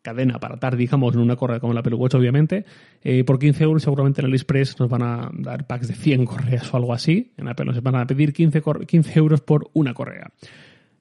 cadena 0.00 0.38
para 0.38 0.54
atar, 0.54 0.76
digamos, 0.76 1.14
en 1.14 1.20
una 1.20 1.36
correa 1.36 1.60
como 1.60 1.74
la 1.74 1.80
Apple 1.80 1.94
Watch, 1.94 2.14
obviamente. 2.14 2.64
Eh, 3.02 3.24
por 3.24 3.38
15 3.38 3.64
euros 3.64 3.82
seguramente 3.82 4.22
en 4.22 4.26
el 4.26 4.30
AliExpress 4.30 4.80
nos 4.80 4.88
van 4.88 5.02
a 5.02 5.30
dar 5.34 5.66
packs 5.66 5.88
de 5.88 5.94
100 5.94 6.24
correas 6.24 6.72
o 6.72 6.78
algo 6.78 6.94
así. 6.94 7.32
En 7.36 7.46
Apple 7.46 7.66
nos 7.66 7.82
van 7.82 7.96
a 7.96 8.06
pedir 8.06 8.32
15, 8.32 8.62
15 8.86 9.18
euros 9.18 9.42
por 9.42 9.68
una 9.74 9.92
correa. 9.92 10.30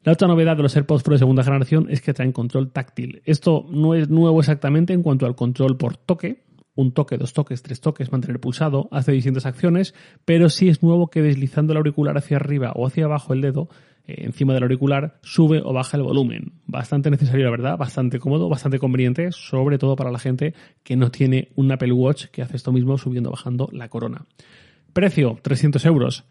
La 0.08 0.14
otra 0.14 0.30
novedad 0.30 0.56
de 0.56 0.64
los 0.64 0.74
AirPods 0.74 1.04
Pro 1.04 1.16
de 1.16 1.20
segunda 1.20 1.44
generación 1.44 1.88
es 1.90 2.00
que 2.00 2.14
traen 2.14 2.32
control 2.32 2.72
táctil. 2.72 3.22
Esto 3.26 3.66
no 3.70 3.94
es 3.94 4.08
nuevo 4.08 4.40
exactamente 4.40 4.94
en 4.94 5.04
cuanto 5.04 5.26
al 5.26 5.36
control 5.36 5.76
por 5.76 5.98
toque, 5.98 6.46
un 6.76 6.94
toque, 6.94 7.18
dos 7.18 7.34
toques, 7.34 7.62
tres 7.62 7.82
toques, 7.82 8.10
mantener 8.10 8.40
pulsado, 8.40 8.88
hace 8.94 9.12
distintas 9.12 9.46
acciones, 9.46 9.94
pero 10.24 10.48
sí 10.48 10.70
es 10.70 10.82
nuevo 10.82 11.10
que 11.10 11.22
deslizando 11.22 11.74
el 11.74 11.78
auricular 11.80 12.18
hacia 12.18 12.38
arriba 12.38 12.72
o 12.74 12.88
hacia 12.88 13.04
abajo 13.04 13.34
el 13.34 13.42
dedo, 13.42 13.68
eh, 14.06 14.20
encima 14.20 14.54
del 14.54 14.64
auricular, 14.64 15.20
sube 15.24 15.62
o 15.62 15.74
baja 15.74 15.98
el 15.98 16.04
volumen. 16.04 16.54
Bastante 16.66 17.12
necesario, 17.12 17.44
la 17.44 17.52
verdad, 17.52 17.78
bastante 17.78 18.18
cómodo, 18.18 18.48
bastante 18.48 18.80
conveniente, 18.80 19.34
sobre 19.34 19.78
todo 19.78 19.98
para 19.98 20.10
la 20.10 20.20
gente 20.20 20.54
que 20.84 20.96
no 20.96 21.12
tiene 21.12 21.50
un 21.56 21.70
Apple 21.70 21.92
Watch 21.92 22.28
que 22.28 22.42
hace 22.42 22.56
esto 22.56 22.72
mismo 22.72 22.98
subiendo 22.98 23.28
o 23.28 23.34
bajando 23.34 23.68
la 23.74 23.90
corona. 23.90 24.26
Precio, 24.94 25.38
300 25.42 25.86
euros. 25.86 26.24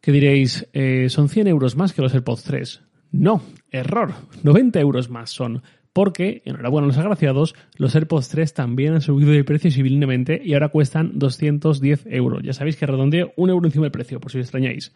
¿Qué 0.00 0.10
diréis? 0.10 0.68
Eh, 0.72 1.08
son 1.08 1.28
100 1.28 1.46
euros 1.46 1.76
más 1.76 1.92
que 1.92 2.02
los 2.02 2.12
AirPods 2.12 2.42
3. 2.42 2.82
No, 3.12 3.42
error. 3.70 4.14
90 4.42 4.80
euros 4.80 5.10
más 5.10 5.30
son. 5.30 5.62
Porque, 5.92 6.40
enhorabuena 6.46 6.86
a 6.86 6.88
los 6.88 6.96
agraciados, 6.96 7.54
los 7.76 7.94
AirPods 7.94 8.30
3 8.30 8.54
también 8.54 8.94
han 8.94 9.02
subido 9.02 9.30
de 9.30 9.44
precio 9.44 9.70
civilmente 9.70 10.40
y 10.42 10.54
ahora 10.54 10.70
cuestan 10.70 11.18
210 11.18 12.06
euros. 12.06 12.42
Ya 12.42 12.54
sabéis 12.54 12.76
que 12.76 12.86
redondeo 12.86 13.32
un 13.36 13.50
euro 13.50 13.66
encima 13.66 13.84
del 13.84 13.92
precio, 13.92 14.18
por 14.18 14.32
si 14.32 14.38
os 14.38 14.46
extrañáis. 14.46 14.94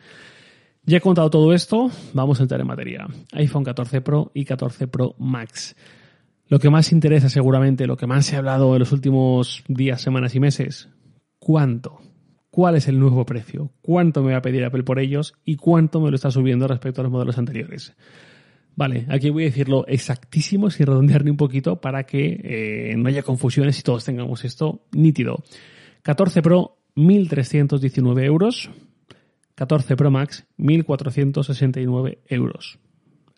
Ya 0.85 0.97
he 0.97 1.01
contado 1.01 1.29
todo 1.29 1.53
esto, 1.53 1.91
vamos 2.15 2.41
a 2.41 2.45
entrar 2.45 2.61
en 2.61 2.67
materia. 2.67 3.07
iPhone 3.33 3.65
14 3.65 4.01
Pro 4.01 4.31
y 4.33 4.47
14 4.47 4.89
Pro 4.89 5.15
Max. 5.19 5.77
Lo 6.49 6.59
que 6.61 6.71
más 6.71 6.93
interesa 6.93 7.29
seguramente, 7.29 7.87
lo 7.87 7.97
que 7.97 8.07
más 8.07 8.25
se 8.25 8.37
ha 8.37 8.39
hablado 8.39 8.73
en 8.75 8.79
los 8.79 8.93
últimos 8.93 9.65
días, 9.69 10.01
semanas 10.01 10.35
y 10.35 10.41
meses, 10.41 10.89
¿cuánto? 11.39 12.01
¿Cuál 12.57 12.75
es 12.77 12.89
el 12.89 12.99
nuevo 12.99 13.27
precio? 13.27 13.71
¿Cuánto 13.83 14.23
me 14.23 14.33
va 14.33 14.39
a 14.39 14.41
pedir 14.41 14.65
Apple 14.65 14.83
por 14.83 14.99
ellos? 14.99 15.35
¿Y 15.45 15.57
cuánto 15.57 16.01
me 16.01 16.09
lo 16.09 16.15
está 16.15 16.31
subiendo 16.31 16.67
respecto 16.67 17.03
a 17.03 17.05
los 17.05 17.13
modelos 17.13 17.37
anteriores? 17.37 17.95
Vale, 18.75 19.05
aquí 19.11 19.29
voy 19.29 19.43
a 19.43 19.47
decirlo 19.49 19.85
exactísimo 19.87 20.71
sin 20.71 20.87
redondear 20.87 21.23
ni 21.23 21.33
un 21.33 21.37
poquito 21.37 21.83
para 21.83 22.05
que 22.05 22.41
eh, 22.43 22.97
no 22.97 23.11
haya 23.11 23.23
confusiones 23.23 23.79
y 23.79 23.83
todos 23.83 24.07
tengamos 24.07 24.43
esto 24.47 24.81
nítido. 24.93 25.45
14 26.01 26.41
Pro, 26.41 26.79
1.319 26.97 28.25
euros. 28.25 28.71
14 29.55 29.95
Pro 29.95 30.11
Max, 30.11 30.47
1.469 30.57 32.21
euros. 32.29 32.79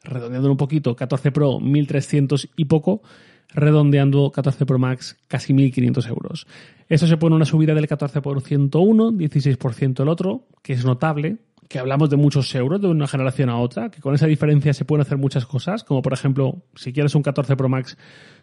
Redondeando 0.05 0.49
un 0.49 0.57
poquito, 0.57 0.95
14 0.95 1.33
Pro, 1.33 1.59
1.300 1.59 2.51
y 2.55 2.67
poco. 2.67 3.03
Redondeando 3.49 4.31
14 4.31 4.65
Pro 4.65 4.79
Max, 4.79 5.19
casi 5.27 5.53
1.500 5.53 6.09
euros. 6.09 6.47
Esto 6.89 7.07
se 7.07 7.17
pone 7.17 7.37
una 7.37 7.45
subida 7.45 7.75
del 7.75 7.87
14% 7.87 8.81
uno, 8.81 9.13
16% 9.13 10.03
el 10.03 10.09
otro, 10.09 10.47
que 10.63 10.73
es 10.73 10.85
notable, 10.85 11.39
que 11.69 11.79
hablamos 11.79 12.09
de 12.09 12.17
muchos 12.17 12.55
euros 12.55 12.81
de 12.81 12.89
una 12.89 13.07
generación 13.07 13.51
a 13.51 13.59
otra, 13.59 13.91
que 13.91 14.01
con 14.01 14.15
esa 14.15 14.27
diferencia 14.27 14.73
se 14.73 14.87
pueden 14.87 15.03
hacer 15.03 15.19
muchas 15.19 15.45
cosas, 15.45 15.85
como 15.85 16.01
por 16.01 16.15
ejemplo, 16.15 16.63
si 16.75 16.93
quieres 16.93 17.15
un 17.15 17.23
14 17.23 17.57
Pro 17.57 17.69
Max 17.69 17.99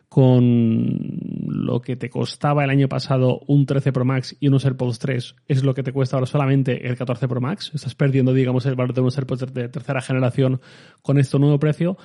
con 0.08 1.00
lo 1.48 1.82
que 1.82 1.96
te 1.96 2.12
costaba 2.12 2.64
el 2.64 2.70
año 2.70 2.88
pasado 2.88 3.42
un 3.48 3.66
13 3.66 3.92
Pro 3.92 4.06
Max 4.06 4.38
y 4.40 4.48
unos 4.48 4.64
AirPods 4.64 5.00
3, 5.00 5.36
es 5.48 5.64
lo 5.64 5.74
que 5.74 5.82
te 5.82 5.92
cuesta 5.92 6.18
ahora 6.18 6.28
solamente 6.28 6.88
el 6.88 6.96
14 6.96 7.28
Pro 7.28 7.42
Max. 7.42 7.72
Estás 7.74 7.96
perdiendo, 7.96 8.32
digamos, 8.32 8.68
el 8.68 8.76
valor 8.76 8.94
de 8.94 9.02
unos 9.02 9.18
AirPods 9.18 9.52
de 9.52 9.70
tercera 9.70 10.02
generación 10.02 10.62
con 11.02 11.18
este 11.18 11.40
nuevo 11.40 11.58
precio 11.58 11.98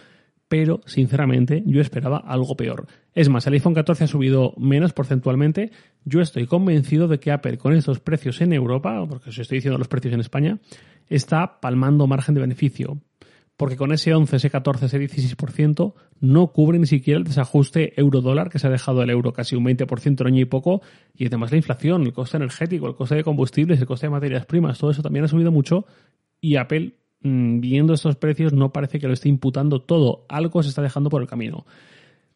pero 0.50 0.80
sinceramente 0.84 1.62
yo 1.64 1.80
esperaba 1.80 2.18
algo 2.26 2.56
peor. 2.56 2.88
Es 3.14 3.28
más, 3.28 3.46
el 3.46 3.52
iPhone 3.52 3.72
14 3.72 4.02
ha 4.02 4.06
subido 4.08 4.52
menos 4.56 4.92
porcentualmente. 4.92 5.70
Yo 6.04 6.20
estoy 6.20 6.46
convencido 6.46 7.08
de 7.08 7.20
que 7.20 7.30
Apple 7.30 7.58
con 7.58 7.74
estos 7.74 8.00
precios 8.00 8.40
en 8.40 8.52
Europa, 8.52 9.04
porque 9.08 9.30
os 9.30 9.38
estoy 9.38 9.58
diciendo 9.58 9.78
los 9.78 9.88
precios 9.88 10.14
en 10.14 10.20
España, 10.20 10.58
está 11.08 11.60
palmando 11.60 12.06
margen 12.06 12.34
de 12.34 12.40
beneficio. 12.40 12.98
Porque 13.56 13.76
con 13.76 13.92
ese 13.92 14.14
11, 14.14 14.36
ese 14.36 14.48
14, 14.48 14.86
ese 14.86 14.98
16% 14.98 15.92
no 16.20 16.46
cubre 16.48 16.78
ni 16.78 16.86
siquiera 16.86 17.18
el 17.18 17.24
desajuste 17.24 17.92
euro-dólar 18.00 18.48
que 18.48 18.58
se 18.58 18.66
ha 18.66 18.70
dejado 18.70 19.02
el 19.02 19.10
euro 19.10 19.34
casi 19.34 19.54
un 19.54 19.64
20% 19.66 20.20
en 20.22 20.26
año 20.26 20.40
y 20.40 20.46
poco. 20.46 20.80
Y 21.14 21.26
además 21.26 21.50
la 21.50 21.58
inflación, 21.58 22.02
el 22.02 22.14
coste 22.14 22.38
energético, 22.38 22.88
el 22.88 22.94
coste 22.94 23.16
de 23.16 23.24
combustibles, 23.24 23.78
el 23.78 23.86
coste 23.86 24.06
de 24.06 24.10
materias 24.10 24.46
primas, 24.46 24.78
todo 24.78 24.90
eso 24.90 25.02
también 25.02 25.26
ha 25.26 25.28
subido 25.28 25.52
mucho. 25.52 25.84
Y 26.40 26.56
Apple 26.56 26.94
Mm, 27.22 27.60
viendo 27.60 27.92
estos 27.92 28.16
precios 28.16 28.54
no 28.54 28.72
parece 28.72 28.98
que 28.98 29.06
lo 29.06 29.12
esté 29.12 29.28
imputando 29.28 29.82
todo, 29.82 30.24
algo 30.28 30.62
se 30.62 30.70
está 30.70 30.80
dejando 30.80 31.10
por 31.10 31.20
el 31.20 31.28
camino. 31.28 31.66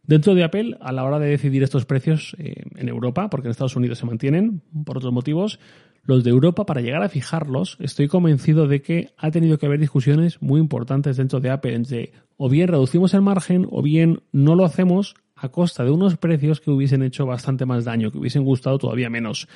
Dentro 0.06 0.34
de 0.34 0.44
Apple, 0.44 0.76
a 0.80 0.92
la 0.92 1.04
hora 1.04 1.18
de 1.18 1.28
decidir 1.28 1.62
estos 1.62 1.86
precios 1.86 2.36
eh, 2.38 2.64
en 2.76 2.88
Europa, 2.88 3.30
porque 3.30 3.48
en 3.48 3.52
Estados 3.52 3.76
Unidos 3.76 3.98
se 3.98 4.06
mantienen 4.06 4.60
por 4.84 4.98
otros 4.98 5.12
motivos, 5.12 5.58
los 6.04 6.22
de 6.22 6.30
Europa, 6.30 6.66
para 6.66 6.82
llegar 6.82 7.02
a 7.02 7.08
fijarlos, 7.08 7.78
estoy 7.80 8.08
convencido 8.08 8.66
de 8.68 8.82
que 8.82 9.14
ha 9.16 9.30
tenido 9.30 9.56
que 9.56 9.64
haber 9.64 9.80
discusiones 9.80 10.42
muy 10.42 10.60
importantes 10.60 11.16
dentro 11.16 11.40
de 11.40 11.48
Apple, 11.48 11.74
entre 11.74 12.12
o 12.36 12.50
bien 12.50 12.68
reducimos 12.68 13.14
el 13.14 13.22
margen 13.22 13.66
o 13.70 13.80
bien 13.80 14.22
no 14.30 14.54
lo 14.54 14.66
hacemos 14.66 15.14
a 15.34 15.48
costa 15.48 15.84
de 15.84 15.90
unos 15.90 16.18
precios 16.18 16.60
que 16.60 16.70
hubiesen 16.70 17.02
hecho 17.02 17.24
bastante 17.24 17.64
más 17.64 17.84
daño, 17.84 18.10
que 18.10 18.18
hubiesen 18.18 18.44
gustado 18.44 18.76
todavía 18.78 19.08
menos. 19.08 19.48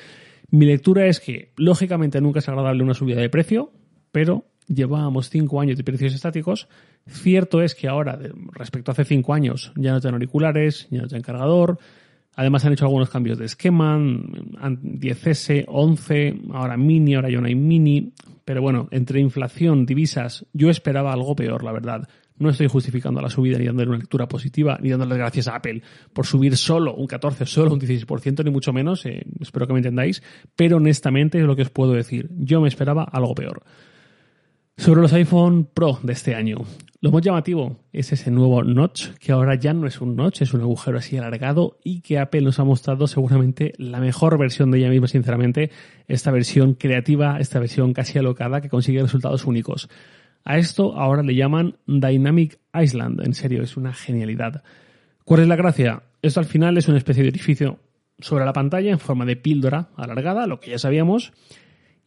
Mi 0.49 0.65
lectura 0.65 1.05
es 1.05 1.19
que, 1.19 1.53
lógicamente, 1.57 2.19
nunca 2.21 2.39
es 2.39 2.49
agradable 2.49 2.83
una 2.83 2.95
subida 2.95 3.21
de 3.21 3.29
precio, 3.29 3.71
pero 4.11 4.45
llevábamos 4.69 5.29
cinco 5.29 5.59
años 5.59 5.77
de 5.77 5.83
precios 5.83 6.13
estáticos. 6.13 6.69
Cierto 7.07 7.61
es 7.61 7.75
que 7.75 7.87
ahora, 7.87 8.17
respecto 8.53 8.91
a 8.91 8.93
hace 8.93 9.03
cinco 9.03 9.33
años, 9.33 9.73
ya 9.75 9.91
no 9.91 9.99
tienen 9.99 10.15
auriculares, 10.15 10.87
ya 10.89 11.01
no 11.01 11.07
tienen 11.07 11.23
cargador. 11.23 11.79
Además 12.35 12.63
han 12.63 12.73
hecho 12.73 12.85
algunos 12.85 13.09
cambios 13.09 13.37
de 13.37 13.45
esquema, 13.45 13.97
10S, 13.97 15.65
11, 15.67 16.41
ahora 16.53 16.77
mini, 16.77 17.15
ahora 17.15 17.29
ya 17.29 17.41
no 17.41 17.47
hay 17.47 17.55
mini. 17.55 18.13
Pero 18.45 18.61
bueno, 18.61 18.87
entre 18.91 19.19
inflación, 19.19 19.85
divisas, 19.85 20.45
yo 20.53 20.69
esperaba 20.69 21.11
algo 21.11 21.35
peor, 21.35 21.63
la 21.63 21.71
verdad. 21.71 22.07
No 22.37 22.49
estoy 22.49 22.67
justificando 22.67 23.19
la 23.19 23.29
subida 23.29 23.57
ni 23.57 23.65
dándole 23.65 23.89
una 23.89 23.97
lectura 23.97 24.27
positiva, 24.27 24.79
ni 24.81 24.89
dándole 24.89 25.17
gracias 25.17 25.49
a 25.49 25.55
Apple 25.55 25.81
por 26.13 26.25
subir 26.25 26.55
solo 26.55 26.95
un 26.95 27.05
14, 27.05 27.45
solo 27.45 27.73
un 27.73 27.81
16%, 27.81 28.45
ni 28.45 28.51
mucho 28.51 28.71
menos. 28.71 29.05
Eh, 29.05 29.25
espero 29.41 29.67
que 29.67 29.73
me 29.73 29.79
entendáis. 29.79 30.23
Pero 30.55 30.77
honestamente 30.77 31.37
es 31.39 31.43
lo 31.43 31.57
que 31.57 31.63
os 31.63 31.69
puedo 31.69 31.91
decir. 31.91 32.29
Yo 32.37 32.61
me 32.61 32.69
esperaba 32.69 33.03
algo 33.03 33.35
peor. 33.35 33.63
Sobre 34.79 35.01
los 35.01 35.11
iPhone 35.11 35.65
Pro 35.65 35.99
de 36.03 36.13
este 36.13 36.35
año, 36.35 36.59
lo 37.01 37.11
más 37.11 37.21
llamativo 37.21 37.75
es 37.91 38.13
ese 38.13 38.31
nuevo 38.31 38.63
notch, 38.63 39.09
que 39.19 39.33
ahora 39.33 39.55
ya 39.55 39.73
no 39.73 39.85
es 39.85 39.99
un 39.99 40.15
notch, 40.15 40.41
es 40.41 40.53
un 40.53 40.61
agujero 40.61 40.97
así 40.97 41.17
alargado 41.17 41.79
y 41.83 41.99
que 41.99 42.17
Apple 42.17 42.43
nos 42.43 42.59
ha 42.59 42.63
mostrado 42.63 43.05
seguramente 43.05 43.73
la 43.77 43.99
mejor 43.99 44.39
versión 44.39 44.71
de 44.71 44.77
ella 44.77 44.89
misma, 44.89 45.09
sinceramente, 45.09 45.69
esta 46.07 46.31
versión 46.31 46.75
creativa, 46.75 47.41
esta 47.41 47.59
versión 47.59 47.91
casi 47.91 48.19
alocada 48.19 48.61
que 48.61 48.69
consigue 48.69 49.01
resultados 49.01 49.43
únicos. 49.43 49.89
A 50.45 50.57
esto 50.57 50.97
ahora 50.97 51.23
le 51.23 51.35
llaman 51.35 51.75
Dynamic 51.85 52.57
Island, 52.73 53.19
en 53.25 53.33
serio, 53.33 53.61
es 53.61 53.75
una 53.75 53.93
genialidad. 53.93 54.63
¿Cuál 55.25 55.41
es 55.41 55.47
la 55.49 55.57
gracia? 55.57 56.03
Esto 56.21 56.39
al 56.39 56.45
final 56.45 56.77
es 56.77 56.87
una 56.87 56.99
especie 56.99 57.23
de 57.23 57.29
orificio 57.29 57.79
sobre 58.19 58.45
la 58.45 58.53
pantalla 58.53 58.91
en 58.91 58.99
forma 58.99 59.25
de 59.25 59.35
píldora 59.35 59.89
alargada, 59.97 60.47
lo 60.47 60.61
que 60.61 60.71
ya 60.71 60.79
sabíamos, 60.79 61.33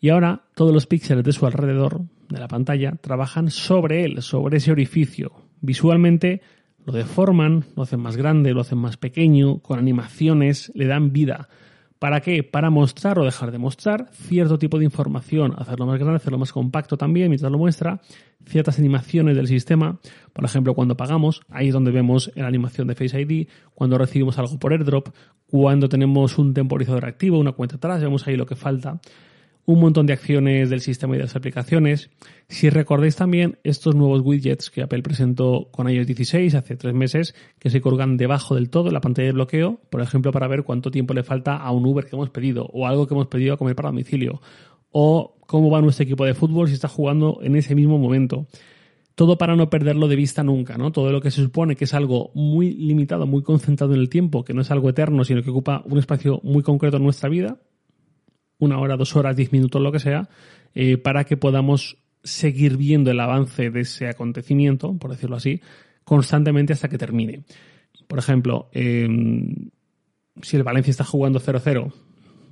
y 0.02 0.08
ahora 0.08 0.42
todos 0.56 0.74
los 0.74 0.88
píxeles 0.88 1.24
de 1.24 1.30
su 1.30 1.46
alrededor 1.46 2.00
de 2.28 2.40
la 2.40 2.48
pantalla 2.48 2.96
trabajan 3.00 3.50
sobre 3.50 4.04
él, 4.04 4.20
sobre 4.20 4.56
ese 4.56 4.72
orificio. 4.72 5.30
Visualmente 5.60 6.42
lo 6.84 6.92
deforman, 6.92 7.64
lo 7.76 7.84
hacen 7.84 8.00
más 8.00 8.16
grande, 8.16 8.52
lo 8.52 8.62
hacen 8.62 8.78
más 8.78 8.96
pequeño, 8.96 9.60
con 9.60 9.78
animaciones, 9.78 10.72
le 10.74 10.86
dan 10.86 11.12
vida. 11.12 11.48
¿Para 12.00 12.20
qué? 12.20 12.42
Para 12.42 12.68
mostrar 12.68 13.20
o 13.20 13.24
dejar 13.24 13.52
de 13.52 13.58
mostrar 13.58 14.08
cierto 14.10 14.58
tipo 14.58 14.76
de 14.76 14.86
información, 14.86 15.54
hacerlo 15.56 15.86
más 15.86 16.00
grande, 16.00 16.16
hacerlo 16.16 16.38
más 16.38 16.52
compacto 16.52 16.96
también 16.96 17.28
mientras 17.28 17.52
lo 17.52 17.58
muestra, 17.58 18.00
ciertas 18.44 18.80
animaciones 18.80 19.36
del 19.36 19.46
sistema, 19.46 20.00
por 20.32 20.44
ejemplo, 20.44 20.74
cuando 20.74 20.96
pagamos, 20.96 21.42
ahí 21.48 21.68
es 21.68 21.74
donde 21.74 21.92
vemos 21.92 22.32
la 22.34 22.48
animación 22.48 22.88
de 22.88 22.96
Face 22.96 23.20
ID, 23.20 23.46
cuando 23.72 23.98
recibimos 23.98 24.36
algo 24.36 24.58
por 24.58 24.72
airdrop, 24.72 25.10
cuando 25.46 25.88
tenemos 25.88 26.38
un 26.38 26.54
temporizador 26.54 27.04
activo, 27.04 27.38
una 27.38 27.52
cuenta 27.52 27.76
atrás, 27.76 28.02
vemos 28.02 28.26
ahí 28.26 28.36
lo 28.36 28.46
que 28.46 28.56
falta 28.56 29.00
un 29.64 29.80
montón 29.80 30.06
de 30.06 30.12
acciones 30.12 30.70
del 30.70 30.80
sistema 30.80 31.14
y 31.14 31.18
de 31.18 31.24
las 31.24 31.36
aplicaciones. 31.36 32.10
Si 32.48 32.68
recordáis 32.68 33.16
también 33.16 33.58
estos 33.62 33.94
nuevos 33.94 34.20
widgets 34.24 34.70
que 34.70 34.82
Apple 34.82 35.02
presentó 35.02 35.68
con 35.70 35.88
iOS 35.88 36.06
16 36.06 36.54
hace 36.54 36.76
tres 36.76 36.94
meses, 36.94 37.34
que 37.58 37.70
se 37.70 37.80
colgan 37.80 38.16
debajo 38.16 38.54
del 38.54 38.70
todo 38.70 38.88
en 38.88 38.94
la 38.94 39.00
pantalla 39.00 39.26
de 39.26 39.32
bloqueo, 39.32 39.80
por 39.90 40.00
ejemplo, 40.00 40.32
para 40.32 40.48
ver 40.48 40.64
cuánto 40.64 40.90
tiempo 40.90 41.14
le 41.14 41.22
falta 41.22 41.56
a 41.56 41.70
un 41.70 41.86
Uber 41.86 42.06
que 42.06 42.16
hemos 42.16 42.30
pedido, 42.30 42.66
o 42.72 42.86
algo 42.86 43.06
que 43.06 43.14
hemos 43.14 43.28
pedido 43.28 43.54
a 43.54 43.56
comer 43.56 43.76
para 43.76 43.90
domicilio, 43.90 44.40
o 44.90 45.36
cómo 45.46 45.70
va 45.70 45.80
nuestro 45.80 46.04
equipo 46.04 46.24
de 46.24 46.34
fútbol 46.34 46.68
si 46.68 46.74
está 46.74 46.88
jugando 46.88 47.38
en 47.42 47.56
ese 47.56 47.74
mismo 47.74 47.98
momento. 47.98 48.46
Todo 49.14 49.36
para 49.36 49.54
no 49.56 49.68
perderlo 49.68 50.08
de 50.08 50.16
vista 50.16 50.42
nunca, 50.42 50.78
¿no? 50.78 50.90
Todo 50.90 51.12
lo 51.12 51.20
que 51.20 51.30
se 51.30 51.42
supone 51.42 51.76
que 51.76 51.84
es 51.84 51.92
algo 51.92 52.30
muy 52.34 52.72
limitado, 52.72 53.26
muy 53.26 53.42
concentrado 53.42 53.92
en 53.92 54.00
el 54.00 54.08
tiempo, 54.08 54.42
que 54.42 54.54
no 54.54 54.62
es 54.62 54.70
algo 54.70 54.88
eterno, 54.88 55.22
sino 55.24 55.42
que 55.42 55.50
ocupa 55.50 55.82
un 55.84 55.98
espacio 55.98 56.40
muy 56.42 56.62
concreto 56.62 56.96
en 56.96 57.04
nuestra 57.04 57.28
vida, 57.28 57.58
una 58.62 58.78
hora, 58.78 58.96
dos 58.96 59.16
horas, 59.16 59.34
diez 59.36 59.52
minutos, 59.52 59.82
lo 59.82 59.90
que 59.90 59.98
sea, 59.98 60.28
eh, 60.74 60.96
para 60.96 61.24
que 61.24 61.36
podamos 61.36 61.98
seguir 62.22 62.76
viendo 62.76 63.10
el 63.10 63.18
avance 63.18 63.70
de 63.70 63.80
ese 63.80 64.08
acontecimiento, 64.08 64.96
por 64.98 65.10
decirlo 65.10 65.34
así, 65.34 65.60
constantemente 66.04 66.72
hasta 66.72 66.88
que 66.88 66.96
termine. 66.96 67.42
Por 68.06 68.20
ejemplo, 68.20 68.68
em, 68.72 69.70
si 70.42 70.56
el 70.56 70.62
Valencia 70.62 70.92
está 70.92 71.04
jugando 71.04 71.40
0-0, 71.40 71.92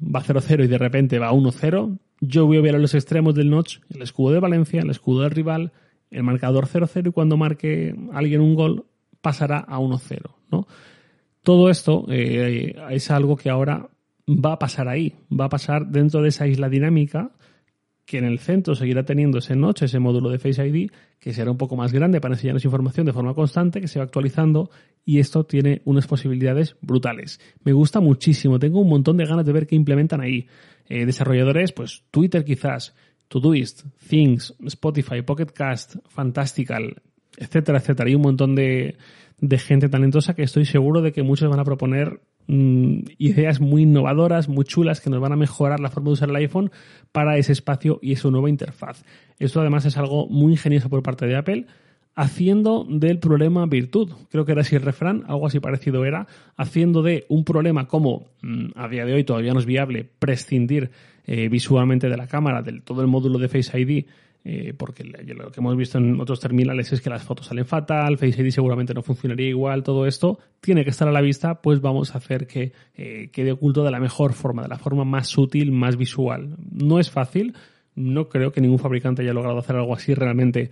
va 0.02 0.20
0-0 0.20 0.64
y 0.64 0.66
de 0.66 0.78
repente 0.78 1.20
va 1.20 1.32
1-0, 1.32 1.98
yo 2.20 2.46
voy 2.46 2.56
a 2.56 2.60
ver 2.60 2.74
a 2.74 2.78
los 2.78 2.94
extremos 2.94 3.34
del 3.36 3.48
notch 3.48 3.78
el 3.88 4.02
escudo 4.02 4.32
de 4.32 4.40
Valencia, 4.40 4.82
el 4.82 4.90
escudo 4.90 5.22
del 5.22 5.30
rival, 5.30 5.72
el 6.10 6.24
marcador 6.24 6.66
0-0 6.66 7.10
y 7.10 7.12
cuando 7.12 7.36
marque 7.36 7.94
alguien 8.12 8.40
un 8.40 8.56
gol 8.56 8.86
pasará 9.20 9.58
a 9.58 9.78
1-0. 9.78 10.34
¿no? 10.50 10.66
Todo 11.44 11.70
esto 11.70 12.04
eh, 12.08 12.74
es 12.90 13.10
algo 13.12 13.36
que 13.36 13.48
ahora 13.48 13.88
va 14.30 14.52
a 14.52 14.58
pasar 14.58 14.88
ahí, 14.88 15.14
va 15.30 15.46
a 15.46 15.48
pasar 15.48 15.86
dentro 15.86 16.22
de 16.22 16.28
esa 16.28 16.46
isla 16.46 16.68
dinámica 16.68 17.32
que 18.06 18.18
en 18.18 18.24
el 18.24 18.40
centro 18.40 18.74
seguirá 18.74 19.04
teniendo 19.04 19.38
ese 19.38 19.54
noche, 19.54 19.84
ese 19.84 20.00
módulo 20.00 20.30
de 20.30 20.40
Face 20.40 20.66
ID, 20.66 20.90
que 21.20 21.32
será 21.32 21.50
un 21.50 21.56
poco 21.56 21.76
más 21.76 21.92
grande 21.92 22.20
para 22.20 22.34
enseñarnos 22.34 22.64
información 22.64 23.06
de 23.06 23.12
forma 23.12 23.34
constante, 23.34 23.80
que 23.80 23.86
se 23.86 24.00
va 24.00 24.04
actualizando 24.04 24.68
y 25.04 25.20
esto 25.20 25.44
tiene 25.44 25.80
unas 25.84 26.08
posibilidades 26.08 26.76
brutales. 26.80 27.40
Me 27.62 27.72
gusta 27.72 28.00
muchísimo, 28.00 28.58
tengo 28.58 28.80
un 28.80 28.88
montón 28.88 29.16
de 29.16 29.26
ganas 29.26 29.46
de 29.46 29.52
ver 29.52 29.68
qué 29.68 29.76
implementan 29.76 30.20
ahí. 30.20 30.48
Eh, 30.88 31.06
desarrolladores, 31.06 31.70
pues 31.70 32.02
Twitter 32.10 32.44
quizás, 32.44 32.96
Todoist, 33.28 33.84
Things, 34.08 34.56
Spotify, 34.66 35.22
Pocket 35.22 35.52
Cast, 35.54 35.94
Fantastical, 36.08 36.96
etcétera, 37.36 37.78
etcétera. 37.78 38.08
Hay 38.08 38.16
un 38.16 38.22
montón 38.22 38.56
de, 38.56 38.96
de 39.40 39.58
gente 39.58 39.88
talentosa 39.88 40.34
que 40.34 40.42
estoy 40.42 40.64
seguro 40.64 41.02
de 41.02 41.12
que 41.12 41.22
muchos 41.22 41.48
van 41.48 41.60
a 41.60 41.64
proponer 41.64 42.20
mm, 42.46 43.00
ideas 43.18 43.60
muy 43.60 43.82
innovadoras, 43.82 44.48
muy 44.48 44.64
chulas, 44.64 45.00
que 45.00 45.10
nos 45.10 45.20
van 45.20 45.32
a 45.32 45.36
mejorar 45.36 45.80
la 45.80 45.90
forma 45.90 46.08
de 46.08 46.14
usar 46.14 46.28
el 46.30 46.36
iPhone 46.36 46.70
para 47.12 47.36
ese 47.38 47.52
espacio 47.52 47.98
y 48.02 48.16
su 48.16 48.30
nueva 48.30 48.50
interfaz. 48.50 49.04
Esto 49.38 49.60
además 49.60 49.84
es 49.86 49.96
algo 49.96 50.28
muy 50.28 50.52
ingenioso 50.52 50.88
por 50.88 51.02
parte 51.02 51.26
de 51.26 51.36
Apple 51.36 51.66
haciendo 52.14 52.84
del 52.88 53.18
problema 53.18 53.64
virtud. 53.66 54.10
Creo 54.30 54.44
que 54.44 54.52
era 54.52 54.60
así 54.60 54.76
el 54.76 54.82
refrán, 54.82 55.24
algo 55.26 55.46
así 55.46 55.60
parecido 55.60 56.04
era, 56.04 56.26
haciendo 56.56 57.02
de 57.02 57.24
un 57.28 57.44
problema 57.44 57.86
como 57.86 58.26
mm, 58.42 58.72
a 58.74 58.88
día 58.88 59.04
de 59.04 59.14
hoy 59.14 59.24
todavía 59.24 59.54
no 59.54 59.60
es 59.60 59.66
viable 59.66 60.08
prescindir 60.18 60.90
eh, 61.26 61.48
visualmente 61.48 62.08
de 62.08 62.16
la 62.16 62.26
cámara, 62.26 62.62
del 62.62 62.82
todo 62.82 63.02
el 63.02 63.06
módulo 63.06 63.38
de 63.38 63.48
Face 63.48 63.78
ID, 63.78 64.06
eh, 64.42 64.72
porque 64.76 65.04
lo 65.04 65.50
que 65.50 65.60
hemos 65.60 65.76
visto 65.76 65.98
en 65.98 66.18
otros 66.20 66.40
terminales 66.40 66.92
es 66.92 67.00
que 67.00 67.10
las 67.10 67.22
fotos 67.22 67.46
salen 67.46 67.66
fatal, 67.66 68.16
Face 68.16 68.40
ID 68.40 68.50
seguramente 68.50 68.94
no 68.94 69.02
funcionaría 69.02 69.48
igual, 69.48 69.82
todo 69.82 70.06
esto 70.06 70.38
tiene 70.60 70.82
que 70.84 70.90
estar 70.90 71.06
a 71.08 71.12
la 71.12 71.20
vista, 71.20 71.60
pues 71.60 71.80
vamos 71.80 72.14
a 72.14 72.18
hacer 72.18 72.46
que 72.46 72.72
eh, 72.94 73.30
quede 73.32 73.52
oculto 73.52 73.84
de 73.84 73.90
la 73.90 74.00
mejor 74.00 74.32
forma, 74.32 74.62
de 74.62 74.68
la 74.68 74.78
forma 74.78 75.04
más 75.04 75.28
sutil, 75.28 75.72
más 75.72 75.96
visual. 75.96 76.56
No 76.72 76.98
es 76.98 77.10
fácil, 77.10 77.54
no 77.94 78.28
creo 78.28 78.50
que 78.52 78.60
ningún 78.60 78.78
fabricante 78.78 79.22
haya 79.22 79.34
logrado 79.34 79.58
hacer 79.58 79.76
algo 79.76 79.94
así 79.94 80.14
realmente 80.14 80.70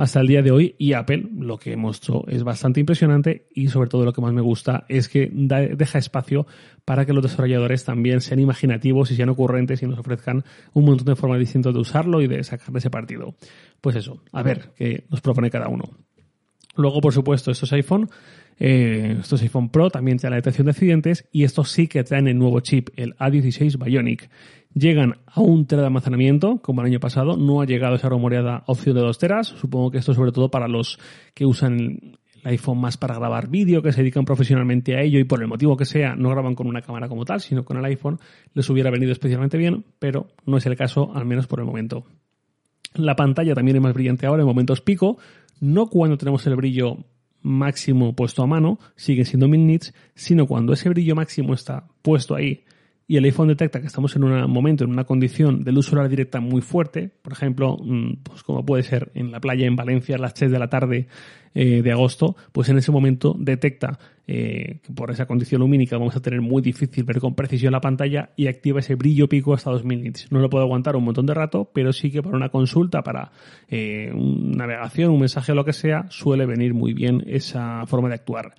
hasta 0.00 0.20
el 0.20 0.28
día 0.28 0.40
de 0.40 0.50
hoy 0.50 0.76
y 0.78 0.94
Apple 0.94 1.28
lo 1.36 1.58
que 1.58 1.76
mostró 1.76 2.24
es 2.26 2.42
bastante 2.42 2.80
impresionante 2.80 3.48
y 3.54 3.68
sobre 3.68 3.90
todo 3.90 4.06
lo 4.06 4.14
que 4.14 4.22
más 4.22 4.32
me 4.32 4.40
gusta 4.40 4.86
es 4.88 5.10
que 5.10 5.28
deja 5.30 5.98
espacio 5.98 6.46
para 6.86 7.04
que 7.04 7.12
los 7.12 7.22
desarrolladores 7.22 7.84
también 7.84 8.22
sean 8.22 8.40
imaginativos 8.40 9.10
y 9.10 9.16
sean 9.16 9.28
ocurrentes 9.28 9.82
y 9.82 9.86
nos 9.86 9.98
ofrezcan 9.98 10.42
un 10.72 10.86
montón 10.86 11.04
de 11.04 11.16
formas 11.16 11.38
distintas 11.38 11.74
de 11.74 11.80
usarlo 11.80 12.22
y 12.22 12.28
de 12.28 12.42
sacar 12.42 12.74
ese 12.74 12.88
partido. 12.88 13.34
Pues 13.82 13.94
eso, 13.94 14.22
a 14.32 14.42
ver 14.42 14.72
qué 14.74 15.04
nos 15.10 15.20
propone 15.20 15.50
cada 15.50 15.68
uno. 15.68 15.90
Luego, 16.76 17.00
por 17.00 17.12
supuesto, 17.12 17.50
estos 17.50 17.72
iPhone, 17.72 18.08
eh, 18.58 19.16
estos 19.20 19.42
iPhone 19.42 19.70
Pro 19.70 19.90
también 19.90 20.18
tienen 20.18 20.32
la 20.32 20.36
detección 20.36 20.66
de 20.66 20.72
accidentes 20.72 21.28
y 21.32 21.44
estos 21.44 21.70
sí 21.70 21.88
que 21.88 22.04
traen 22.04 22.28
el 22.28 22.38
nuevo 22.38 22.60
chip, 22.60 22.90
el 22.96 23.16
A16 23.16 23.82
Bionic 23.82 24.30
llegan 24.74 25.16
a 25.26 25.40
un 25.40 25.66
tera 25.66 25.82
de 25.82 25.88
almacenamiento, 25.88 26.58
como 26.62 26.80
el 26.80 26.88
año 26.88 27.00
pasado. 27.00 27.36
No 27.36 27.60
ha 27.60 27.66
llegado 27.66 27.96
esa 27.96 28.08
rumoreada 28.08 28.62
opción 28.66 28.94
de 28.94 29.02
dos 29.02 29.18
teras. 29.18 29.48
Supongo 29.48 29.90
que 29.90 29.98
esto 29.98 30.14
sobre 30.14 30.32
todo 30.32 30.50
para 30.50 30.68
los 30.68 30.98
que 31.34 31.44
usan 31.44 32.18
el 32.42 32.48
iPhone 32.52 32.78
más 32.78 32.96
para 32.96 33.14
grabar 33.14 33.48
vídeo, 33.48 33.82
que 33.82 33.92
se 33.92 34.00
dedican 34.00 34.24
profesionalmente 34.24 34.96
a 34.96 35.02
ello 35.02 35.18
y 35.18 35.24
por 35.24 35.42
el 35.42 35.48
motivo 35.48 35.76
que 35.76 35.84
sea 35.84 36.14
no 36.14 36.30
graban 36.30 36.54
con 36.54 36.66
una 36.66 36.82
cámara 36.82 37.08
como 37.08 37.24
tal, 37.24 37.40
sino 37.40 37.64
con 37.64 37.76
el 37.76 37.84
iPhone, 37.84 38.18
les 38.54 38.68
hubiera 38.70 38.90
venido 38.90 39.12
especialmente 39.12 39.58
bien, 39.58 39.84
pero 39.98 40.28
no 40.46 40.56
es 40.56 40.66
el 40.66 40.76
caso, 40.76 41.12
al 41.14 41.26
menos 41.26 41.46
por 41.46 41.60
el 41.60 41.66
momento. 41.66 42.04
La 42.94 43.14
pantalla 43.14 43.54
también 43.54 43.76
es 43.76 43.82
más 43.82 43.94
brillante 43.94 44.26
ahora 44.26 44.42
en 44.42 44.48
momentos 44.48 44.80
pico, 44.80 45.18
no 45.60 45.88
cuando 45.88 46.18
tenemos 46.18 46.46
el 46.46 46.56
brillo 46.56 47.04
máximo 47.42 48.14
puesto 48.14 48.42
a 48.42 48.46
mano, 48.46 48.78
siguen 48.96 49.24
siendo 49.24 49.48
1000 49.48 49.66
nits, 49.66 49.94
sino 50.14 50.46
cuando 50.46 50.72
ese 50.72 50.88
brillo 50.88 51.14
máximo 51.14 51.54
está 51.54 51.86
puesto 52.02 52.34
ahí 52.34 52.64
y 53.10 53.16
el 53.16 53.24
iPhone 53.24 53.48
detecta 53.48 53.80
que 53.80 53.88
estamos 53.88 54.14
en 54.14 54.22
un 54.22 54.48
momento, 54.48 54.84
en 54.84 54.90
una 54.90 55.02
condición 55.02 55.64
de 55.64 55.72
luz 55.72 55.86
solar 55.86 56.08
directa 56.08 56.38
muy 56.38 56.60
fuerte, 56.60 57.10
por 57.22 57.32
ejemplo, 57.32 57.76
mm, 57.76 58.18
pues 58.22 58.44
como 58.44 58.64
puede 58.64 58.84
ser 58.84 59.10
en 59.14 59.32
la 59.32 59.40
playa 59.40 59.66
en 59.66 59.74
Valencia 59.74 60.14
a 60.14 60.18
las 60.20 60.32
3 60.34 60.52
de 60.52 60.58
la 60.60 60.68
tarde 60.68 61.08
eh, 61.52 61.82
de 61.82 61.90
agosto, 61.90 62.36
pues 62.52 62.68
en 62.68 62.78
ese 62.78 62.92
momento 62.92 63.34
detecta 63.36 63.98
eh, 64.28 64.78
que 64.84 64.92
por 64.92 65.10
esa 65.10 65.26
condición 65.26 65.60
lumínica 65.60 65.98
vamos 65.98 66.14
a 66.14 66.22
tener 66.22 66.40
muy 66.40 66.62
difícil 66.62 67.02
ver 67.02 67.18
con 67.18 67.34
precisión 67.34 67.72
la 67.72 67.80
pantalla 67.80 68.30
y 68.36 68.46
activa 68.46 68.78
ese 68.78 68.94
brillo 68.94 69.28
pico 69.28 69.54
hasta 69.54 69.72
2000 69.72 70.02
nits. 70.04 70.30
No 70.30 70.38
lo 70.38 70.48
puedo 70.48 70.62
aguantar 70.62 70.94
un 70.94 71.02
montón 71.02 71.26
de 71.26 71.34
rato, 71.34 71.68
pero 71.74 71.92
sí 71.92 72.12
que 72.12 72.22
para 72.22 72.36
una 72.36 72.50
consulta, 72.50 73.02
para 73.02 73.32
eh, 73.66 74.12
una 74.14 74.66
navegación, 74.66 75.10
un 75.10 75.18
mensaje 75.18 75.50
o 75.50 75.56
lo 75.56 75.64
que 75.64 75.72
sea, 75.72 76.06
suele 76.10 76.46
venir 76.46 76.74
muy 76.74 76.94
bien 76.94 77.24
esa 77.26 77.84
forma 77.86 78.06
de 78.06 78.14
actuar. 78.14 78.54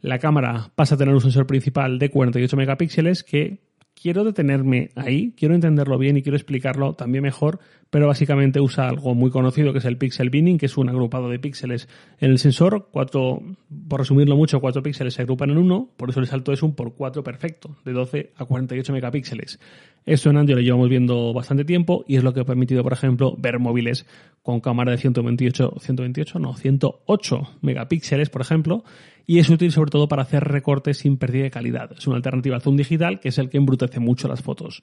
La 0.00 0.18
cámara 0.18 0.70
pasa 0.74 0.94
a 0.94 0.98
tener 0.98 1.12
un 1.12 1.20
sensor 1.20 1.46
principal 1.46 1.98
de 1.98 2.08
48 2.08 2.56
megapíxeles 2.56 3.22
que 3.22 3.60
quiero 4.02 4.24
detenerme 4.24 4.90
ahí, 4.96 5.32
quiero 5.36 5.54
entenderlo 5.54 5.96
bien 5.96 6.16
y 6.16 6.22
quiero 6.22 6.36
explicarlo 6.36 6.94
también 6.94 7.22
mejor, 7.22 7.60
pero 7.92 8.06
básicamente 8.06 8.58
usa 8.58 8.88
algo 8.88 9.14
muy 9.14 9.30
conocido 9.30 9.74
que 9.74 9.80
es 9.80 9.84
el 9.84 9.98
pixel 9.98 10.30
binning, 10.30 10.56
que 10.56 10.64
es 10.64 10.78
un 10.78 10.88
agrupado 10.88 11.28
de 11.28 11.38
píxeles 11.38 11.90
en 12.20 12.30
el 12.30 12.38
sensor. 12.38 12.88
Cuatro, 12.90 13.42
por 13.86 14.00
resumirlo 14.00 14.34
mucho, 14.34 14.60
cuatro 14.62 14.82
píxeles 14.82 15.12
se 15.12 15.20
agrupan 15.20 15.50
en 15.50 15.58
uno, 15.58 15.90
por 15.98 16.08
eso 16.08 16.18
el 16.20 16.26
salto 16.26 16.54
es 16.54 16.62
un 16.62 16.74
por 16.74 16.94
4 16.94 17.22
perfecto, 17.22 17.76
de 17.84 17.92
12 17.92 18.32
a 18.34 18.46
48 18.46 18.94
megapíxeles. 18.94 19.60
Esto 20.06 20.30
en 20.30 20.38
Android 20.38 20.56
lo 20.56 20.62
llevamos 20.62 20.88
viendo 20.88 21.34
bastante 21.34 21.66
tiempo 21.66 22.02
y 22.08 22.16
es 22.16 22.24
lo 22.24 22.32
que 22.32 22.40
ha 22.40 22.44
permitido, 22.44 22.82
por 22.82 22.94
ejemplo, 22.94 23.36
ver 23.36 23.58
móviles 23.58 24.06
con 24.42 24.60
cámara 24.60 24.92
de 24.92 24.96
128, 24.96 25.74
128, 25.78 26.38
no, 26.38 26.56
108 26.56 27.42
megapíxeles, 27.60 28.30
por 28.30 28.40
ejemplo, 28.40 28.84
y 29.26 29.38
es 29.38 29.50
útil 29.50 29.70
sobre 29.70 29.90
todo 29.90 30.08
para 30.08 30.22
hacer 30.22 30.44
recortes 30.44 30.96
sin 30.96 31.18
pérdida 31.18 31.42
de 31.42 31.50
calidad. 31.50 31.90
Es 31.92 32.06
una 32.06 32.16
alternativa 32.16 32.56
al 32.56 32.62
zoom 32.62 32.76
digital, 32.76 33.20
que 33.20 33.28
es 33.28 33.36
el 33.36 33.50
que 33.50 33.58
embrutece 33.58 34.00
mucho 34.00 34.28
las 34.28 34.40
fotos. 34.40 34.82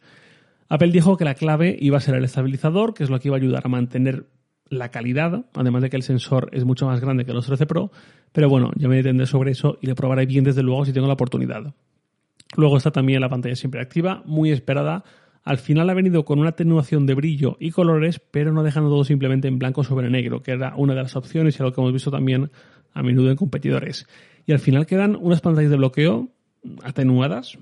Apple 0.69 0.91
dijo 0.91 1.17
que 1.17 1.25
la 1.25 1.33
clave 1.33 1.75
iba 1.79 1.97
a 1.97 2.01
ser 2.01 2.15
el 2.15 2.23
estabilizador, 2.23 2.93
que 2.93 3.03
es 3.03 3.09
lo 3.09 3.19
que 3.19 3.27
iba 3.27 3.35
a 3.35 3.39
ayudar 3.39 3.63
a 3.65 3.69
mantener 3.69 4.27
la 4.69 4.89
calidad, 4.89 5.45
además 5.55 5.81
de 5.81 5.89
que 5.89 5.97
el 5.97 6.03
sensor 6.03 6.49
es 6.53 6.63
mucho 6.63 6.85
más 6.85 7.01
grande 7.01 7.25
que 7.25 7.33
los 7.33 7.47
13 7.47 7.65
Pro, 7.65 7.91
pero 8.31 8.49
bueno, 8.49 8.71
ya 8.75 8.87
me 8.87 8.97
detendré 8.97 9.25
sobre 9.25 9.51
eso 9.51 9.79
y 9.81 9.87
lo 9.87 9.95
probaré 9.95 10.27
bien 10.27 10.43
desde 10.43 10.61
luego 10.61 10.85
si 10.85 10.93
tengo 10.93 11.07
la 11.07 11.13
oportunidad. 11.13 11.73
Luego 12.55 12.77
está 12.77 12.91
también 12.91 13.21
la 13.21 13.29
pantalla 13.29 13.55
siempre 13.55 13.81
activa, 13.81 14.21
muy 14.25 14.51
esperada. 14.51 15.03
Al 15.43 15.57
final 15.57 15.89
ha 15.89 15.93
venido 15.95 16.23
con 16.23 16.39
una 16.39 16.49
atenuación 16.49 17.07
de 17.07 17.15
brillo 17.15 17.57
y 17.59 17.71
colores, 17.71 18.19
pero 18.19 18.53
no 18.53 18.61
dejando 18.61 18.89
todo 18.89 19.03
simplemente 19.03 19.47
en 19.47 19.57
blanco 19.57 19.83
sobre 19.83 20.09
negro, 20.09 20.43
que 20.43 20.51
era 20.51 20.75
una 20.75 20.93
de 20.93 21.01
las 21.01 21.15
opciones 21.15 21.57
y 21.57 21.63
algo 21.63 21.73
que 21.73 21.81
hemos 21.81 21.93
visto 21.93 22.11
también 22.11 22.51
a 22.93 23.01
menudo 23.01 23.31
en 23.31 23.37
competidores. 23.37 24.07
Y 24.45 24.51
al 24.51 24.59
final 24.59 24.85
quedan 24.85 25.15
unas 25.15 25.41
pantallas 25.41 25.71
de 25.71 25.77
bloqueo 25.77 26.29
atenuadas 26.83 27.57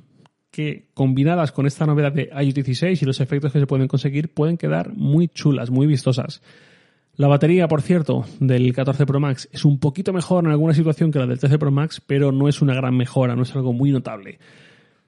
que 0.52 0.90
combinadas 0.94 1.52
con 1.52 1.66
esta 1.66 1.86
novedad 1.86 2.12
de 2.12 2.30
iOS 2.34 2.54
16 2.54 3.02
y 3.02 3.06
los 3.06 3.20
efectos 3.20 3.52
que 3.52 3.60
se 3.60 3.68
pueden 3.68 3.88
conseguir 3.88 4.34
pueden 4.34 4.58
quedar 4.58 4.94
muy 4.96 5.28
chulas, 5.28 5.70
muy 5.70 5.88
vistosas. 5.88 6.42
La 7.16 7.28
batería, 7.28 7.68
por 7.68 7.82
cierto, 7.82 8.26
del 8.40 8.74
14 8.74 9.06
Pro 9.08 9.20
Max 9.20 9.50
es 9.52 9.66
un 9.66 9.80
poquito 9.80 10.14
mejor 10.14 10.46
en 10.46 10.52
alguna 10.52 10.74
situación 10.76 11.12
que 11.12 11.18
la 11.18 11.26
del 11.26 11.40
13 11.40 11.58
Pro 11.58 11.72
Max, 11.72 12.00
pero 12.06 12.32
no 12.32 12.48
es 12.48 12.62
una 12.62 12.76
gran 12.76 12.96
mejora, 12.96 13.36
no 13.36 13.42
es 13.42 13.56
algo 13.56 13.74
muy 13.74 13.92
notable. 13.92 14.38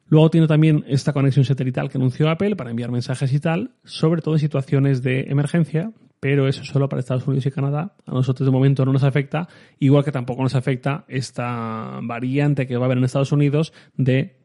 Luego 0.08 0.32
tiene 0.32 0.48
también 0.48 0.84
esta 0.88 1.14
conexión 1.14 1.46
satelital 1.46 1.88
que 1.90 2.00
anunció 2.00 2.28
Apple 2.30 2.56
para 2.56 2.72
enviar 2.72 2.92
mensajes 2.92 3.32
y 3.32 3.40
tal, 3.40 3.76
sobre 3.84 4.24
todo 4.24 4.34
en 4.34 4.40
situaciones 4.40 5.04
de 5.04 5.26
emergencia, 5.30 5.92
pero 6.20 6.48
eso 6.48 6.64
solo 6.64 6.90
para 6.90 7.00
Estados 7.00 7.28
Unidos 7.28 7.46
y 7.46 7.52
Canadá. 7.52 7.94
A 8.08 8.12
nosotros 8.12 8.48
de 8.48 8.52
momento 8.52 8.86
no 8.86 8.92
nos 8.92 9.04
afecta, 9.04 9.48
igual 9.78 10.04
que 10.04 10.12
tampoco 10.12 10.42
nos 10.42 10.56
afecta 10.56 11.06
esta 11.08 12.00
variante 12.02 12.66
que 12.66 12.76
va 12.76 12.84
a 12.84 12.86
haber 12.86 12.98
en 12.98 13.04
Estados 13.04 13.32
Unidos 13.32 13.72
de 13.96 14.36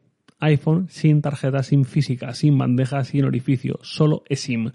iPhone 0.45 0.87
sin 0.89 1.21
tarjeta, 1.21 1.63
sin 1.63 1.85
física, 1.85 2.33
sin 2.33 2.57
bandeja, 2.57 3.03
sin 3.03 3.25
orificio, 3.25 3.79
solo 3.81 4.23
eSIM. 4.29 4.71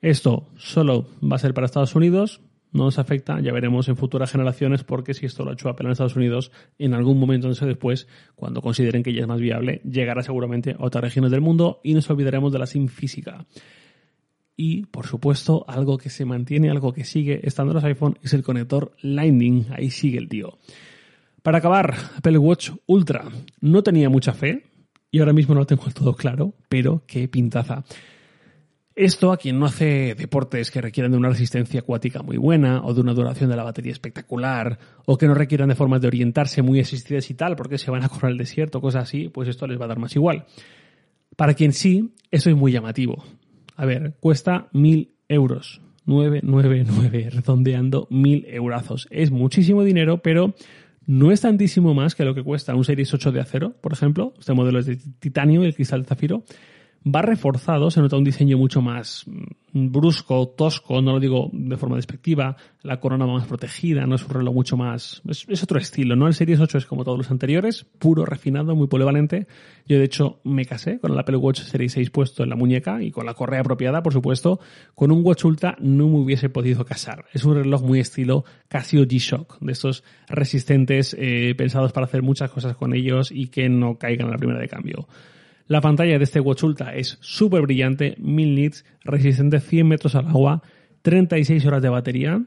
Esto 0.00 0.48
solo 0.56 1.08
va 1.22 1.36
a 1.36 1.38
ser 1.38 1.54
para 1.54 1.64
Estados 1.64 1.94
Unidos, 1.94 2.40
no 2.72 2.84
nos 2.84 2.98
afecta, 2.98 3.40
ya 3.40 3.52
veremos 3.52 3.88
en 3.88 3.96
futuras 3.96 4.32
generaciones 4.32 4.84
porque 4.84 5.14
si 5.14 5.26
esto 5.26 5.44
lo 5.44 5.50
ha 5.50 5.54
hecho 5.54 5.68
Apple 5.68 5.86
en 5.86 5.92
Estados 5.92 6.16
Unidos, 6.16 6.50
en 6.78 6.92
algún 6.92 7.18
momento 7.18 7.48
no 7.48 7.54
sé 7.54 7.64
después, 7.66 8.08
cuando 8.34 8.60
consideren 8.60 9.02
que 9.02 9.14
ya 9.14 9.22
es 9.22 9.28
más 9.28 9.40
viable, 9.40 9.80
llegará 9.88 10.22
seguramente 10.22 10.72
a 10.72 10.84
otras 10.84 11.04
regiones 11.04 11.30
del 11.30 11.40
mundo 11.40 11.80
y 11.82 11.94
nos 11.94 12.10
olvidaremos 12.10 12.52
de 12.52 12.58
la 12.58 12.66
SIM 12.66 12.88
física. 12.88 13.46
Y, 14.56 14.86
por 14.86 15.06
supuesto, 15.06 15.64
algo 15.66 15.98
que 15.98 16.10
se 16.10 16.24
mantiene, 16.24 16.70
algo 16.70 16.92
que 16.92 17.04
sigue 17.04 17.40
estando 17.44 17.72
en 17.72 17.76
los 17.76 17.84
iPhone 17.84 18.18
es 18.22 18.34
el 18.34 18.42
conector 18.42 18.92
Lightning. 19.00 19.66
Ahí 19.70 19.90
sigue 19.90 20.18
el 20.18 20.28
tío. 20.28 20.58
Para 21.42 21.58
acabar, 21.58 21.94
Apple 22.16 22.38
Watch 22.38 22.70
Ultra. 22.86 23.24
No 23.60 23.82
tenía 23.82 24.08
mucha 24.08 24.32
fe 24.32 24.64
y 25.14 25.20
ahora 25.20 25.32
mismo 25.32 25.54
no 25.54 25.60
lo 25.60 25.66
tengo 25.66 25.84
todo 25.94 26.16
claro, 26.16 26.54
pero 26.68 27.04
qué 27.06 27.28
pintaza. 27.28 27.84
Esto 28.96 29.30
a 29.30 29.36
quien 29.36 29.60
no 29.60 29.66
hace 29.66 30.16
deportes 30.16 30.72
que 30.72 30.80
requieran 30.80 31.12
de 31.12 31.18
una 31.18 31.28
resistencia 31.28 31.78
acuática 31.78 32.24
muy 32.24 32.36
buena 32.36 32.82
o 32.82 32.92
de 32.94 33.00
una 33.00 33.14
duración 33.14 33.48
de 33.48 33.54
la 33.54 33.62
batería 33.62 33.92
espectacular 33.92 34.76
o 35.06 35.16
que 35.16 35.28
no 35.28 35.34
requieran 35.34 35.68
de 35.68 35.76
formas 35.76 36.00
de 36.00 36.08
orientarse 36.08 36.62
muy 36.62 36.80
existidas 36.80 37.30
y 37.30 37.34
tal 37.34 37.54
porque 37.54 37.78
se 37.78 37.92
van 37.92 38.02
a 38.02 38.08
correr 38.08 38.32
el 38.32 38.38
desierto, 38.38 38.80
cosas 38.80 39.04
así, 39.04 39.28
pues 39.28 39.48
esto 39.48 39.68
les 39.68 39.80
va 39.80 39.84
a 39.84 39.88
dar 39.88 40.00
más 40.00 40.16
igual. 40.16 40.46
Para 41.36 41.54
quien 41.54 41.72
sí, 41.72 42.12
eso 42.32 42.50
es 42.50 42.56
muy 42.56 42.72
llamativo. 42.72 43.22
A 43.76 43.86
ver, 43.86 44.16
cuesta 44.18 44.66
mil 44.72 45.14
euros. 45.28 45.80
999, 46.06 47.30
redondeando 47.34 48.08
mil 48.10 48.46
eurazos. 48.48 49.06
Es 49.10 49.30
muchísimo 49.30 49.84
dinero, 49.84 50.18
pero 50.18 50.54
no 51.06 51.32
es 51.32 51.40
tantísimo 51.42 51.94
más 51.94 52.14
que 52.14 52.24
lo 52.24 52.34
que 52.34 52.42
cuesta 52.42 52.74
un 52.74 52.84
Series 52.84 53.12
8 53.12 53.32
de 53.32 53.40
acero, 53.40 53.76
por 53.80 53.92
ejemplo. 53.92 54.34
Este 54.38 54.54
modelo 54.54 54.78
es 54.78 54.86
de 54.86 54.96
titanio 54.96 55.62
y 55.62 55.66
el 55.66 55.74
cristal 55.74 56.04
zafiro. 56.06 56.44
Va 57.06 57.22
reforzado, 57.22 57.90
se 57.90 58.00
nota 58.00 58.16
un 58.16 58.24
diseño 58.24 58.56
mucho 58.56 58.80
más 58.80 59.24
mm, 59.26 59.90
brusco, 59.90 60.48
tosco, 60.48 61.02
no 61.02 61.12
lo 61.12 61.20
digo 61.20 61.50
de 61.52 61.76
forma 61.76 61.96
despectiva, 61.96 62.56
la 62.82 62.98
corona 62.98 63.26
más 63.26 63.46
protegida, 63.46 64.06
no 64.06 64.14
es 64.14 64.24
un 64.24 64.30
reloj 64.30 64.54
mucho 64.54 64.76
más, 64.76 65.20
es, 65.28 65.62
otro 65.62 65.78
estilo, 65.78 66.16
¿no? 66.16 66.26
El 66.26 66.34
Series 66.34 66.60
8 66.60 66.78
es 66.78 66.86
como 66.86 67.04
todos 67.04 67.18
los 67.18 67.30
anteriores, 67.30 67.84
puro, 67.98 68.24
refinado, 68.24 68.74
muy 68.74 68.86
polivalente. 68.86 69.46
Yo 69.86 69.98
de 69.98 70.04
hecho 70.04 70.40
me 70.44 70.64
casé 70.64 70.98
con 70.98 71.12
el 71.12 71.18
Apple 71.18 71.36
Watch 71.36 71.60
Series 71.60 71.92
6 71.92 72.10
puesto 72.10 72.42
en 72.42 72.50
la 72.50 72.56
muñeca 72.56 73.02
y 73.02 73.10
con 73.10 73.26
la 73.26 73.34
correa 73.34 73.60
apropiada, 73.60 74.02
por 74.02 74.12
supuesto, 74.12 74.60
con 74.94 75.10
un 75.12 75.24
Watch 75.24 75.44
Ultra 75.44 75.76
no 75.80 76.08
me 76.08 76.18
hubiese 76.18 76.48
podido 76.48 76.84
casar. 76.84 77.26
Es 77.32 77.44
un 77.44 77.54
reloj 77.54 77.82
muy 77.82 78.00
estilo 78.00 78.44
Casio 78.68 79.04
G-Shock, 79.04 79.58
de 79.60 79.72
estos 79.72 80.04
resistentes 80.28 81.14
eh, 81.18 81.54
pensados 81.56 81.92
para 81.92 82.06
hacer 82.06 82.22
muchas 82.22 82.50
cosas 82.50 82.76
con 82.76 82.94
ellos 82.94 83.30
y 83.30 83.48
que 83.48 83.68
no 83.68 83.98
caigan 83.98 84.28
a 84.28 84.32
la 84.32 84.38
primera 84.38 84.60
de 84.60 84.68
cambio. 84.68 85.06
La 85.66 85.80
pantalla 85.80 86.18
de 86.18 86.24
este 86.24 86.40
Watch 86.40 86.62
Ultra 86.62 86.94
es 86.94 87.18
súper 87.20 87.62
brillante, 87.62 88.16
1000 88.18 88.54
nits, 88.54 88.84
resistente 89.02 89.60
100 89.60 89.88
metros 89.88 90.14
al 90.14 90.26
agua, 90.26 90.62
36 91.02 91.64
horas 91.66 91.82
de 91.82 91.88
batería 91.88 92.42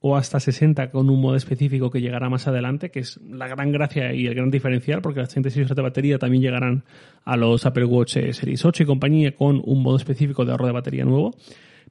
o 0.00 0.16
hasta 0.16 0.40
60 0.40 0.90
con 0.90 1.08
un 1.08 1.20
modo 1.20 1.36
específico 1.36 1.90
que 1.90 2.00
llegará 2.00 2.28
más 2.28 2.46
adelante, 2.46 2.90
que 2.90 3.00
es 3.00 3.18
la 3.22 3.48
gran 3.48 3.72
gracia 3.72 4.12
y 4.12 4.26
el 4.26 4.34
gran 4.34 4.50
diferencial, 4.50 5.00
porque 5.02 5.20
las 5.20 5.30
36 5.30 5.66
horas 5.66 5.76
de 5.76 5.82
batería 5.82 6.18
también 6.18 6.42
llegarán 6.42 6.84
a 7.24 7.36
los 7.36 7.64
Apple 7.64 7.86
Watch 7.86 8.12
Series 8.12 8.64
8 8.64 8.82
y 8.82 8.86
compañía 8.86 9.34
con 9.34 9.62
un 9.64 9.82
modo 9.82 9.96
específico 9.96 10.44
de 10.44 10.52
ahorro 10.52 10.66
de 10.66 10.72
batería 10.72 11.04
nuevo. 11.04 11.34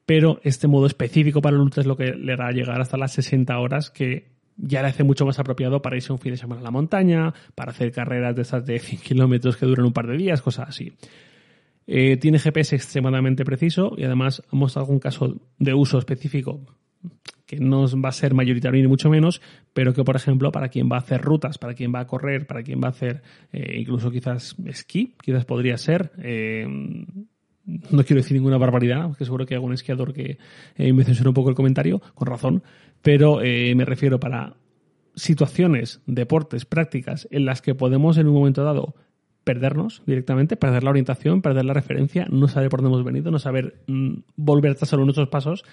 Pero 0.06 0.40
este 0.44 0.68
modo 0.68 0.86
específico 0.86 1.42
para 1.42 1.56
el 1.56 1.62
Ultra 1.62 1.82
es 1.82 1.88
lo 1.88 1.96
que 1.96 2.14
le 2.14 2.34
hará 2.34 2.52
llegar 2.52 2.82
hasta 2.82 2.98
las 2.98 3.14
60 3.14 3.58
horas, 3.58 3.90
que 3.90 4.33
ya 4.58 4.82
le 4.82 4.90
hace 4.90 5.04
mucho 5.04 5.26
más 5.26 5.40
apropiado 5.40 5.82
para 5.82 5.96
irse 5.96 6.12
un 6.12 6.20
fin 6.20 6.32
de 6.34 6.38
semana 6.38 6.62
a 6.62 6.64
la 6.64 6.72
montaña, 6.72 7.34
para 7.56 7.72
hacer 7.72 7.92
carreras 7.92 8.36
de 8.36 8.42
esas 8.44 8.66
de 8.66 8.80
100 8.80 9.02
kilómetros 9.02 9.58
que 9.58 9.66
duran 9.66 9.86
un 9.86 9.94
par 9.94 10.08
de 10.08 10.18
días, 10.18 10.42
cosas 10.42 10.70
así. 10.70 10.94
Eh, 11.86 12.18
tiene 12.18 12.40
GPS 12.40 12.76
extremadamente 12.76 13.44
preciso 13.44 13.94
y 13.98 14.04
además 14.06 14.42
mostrado 14.52 14.86
algún 14.86 15.00
caso 15.00 15.36
de 15.60 15.74
uso 15.74 15.98
específico 15.98 16.62
que 17.46 17.60
no 17.60 17.86
va 18.02 18.10
a 18.10 18.14
ser 18.14 18.34
mayoritario 18.34 18.82
ni 18.82 18.88
mucho 18.88 19.10
menos, 19.10 19.42
pero 19.74 19.94
que 19.94 20.04
por 20.04 20.16
ejemplo 20.16 20.52
para 20.52 20.70
quien 20.70 20.90
va 20.90 20.96
a 20.96 21.00
hacer 21.00 21.22
rutas, 21.22 21.58
para 21.58 21.74
quien 21.74 21.94
va 21.94 22.00
a 22.00 22.08
correr, 22.08 22.48
para 22.48 22.64
quien 22.64 22.80
va 22.82 22.88
a 22.88 22.92
hacer 22.92 23.22
eh, 23.52 23.76
incluso 23.80 24.12
quizás 24.12 24.56
esquí, 24.66 25.16
quizás 25.22 25.46
podría 25.46 25.78
ser. 25.78 26.12
Eh, 26.20 26.66
no 27.66 28.04
quiero 28.04 28.22
decir 28.22 28.36
ninguna 28.36 28.58
barbaridad, 28.58 29.16
que 29.18 29.26
seguro 29.26 29.46
que 29.46 29.54
hay 29.54 29.58
algún 29.58 29.74
esquiador 29.74 30.14
que 30.14 30.38
me 30.78 31.04
censura 31.04 31.30
un 31.30 31.34
poco 31.34 31.50
el 31.50 31.56
comentario, 31.56 32.02
con 32.14 32.28
razón, 32.28 32.64
pero 33.02 33.42
eh, 33.42 33.74
me 33.76 33.86
refiero 33.86 34.20
para 34.20 34.56
situaciones, 35.16 36.02
deportes, 36.06 36.66
prácticas 36.66 37.28
en 37.32 37.46
las 37.46 37.62
que 37.62 37.76
podemos 37.76 38.18
en 38.18 38.28
un 38.28 38.34
momento 38.34 38.64
dado 38.64 38.96
perdernos 39.44 40.02
directamente, 40.06 40.56
perder 40.56 40.84
la 40.84 40.90
orientación, 40.90 41.42
perder 41.42 41.66
la 41.66 41.74
referencia, 41.74 42.26
no 42.30 42.48
saber 42.48 42.70
por 42.70 42.82
dónde 42.82 42.96
hemos 42.96 43.06
venido, 43.06 43.30
no 43.30 43.40
saber 43.40 43.76
mm, 43.88 44.20
volver 44.36 44.72
a 44.72 44.76
trazar 44.76 45.00
nuestros 45.00 45.28
pasos, 45.28 45.66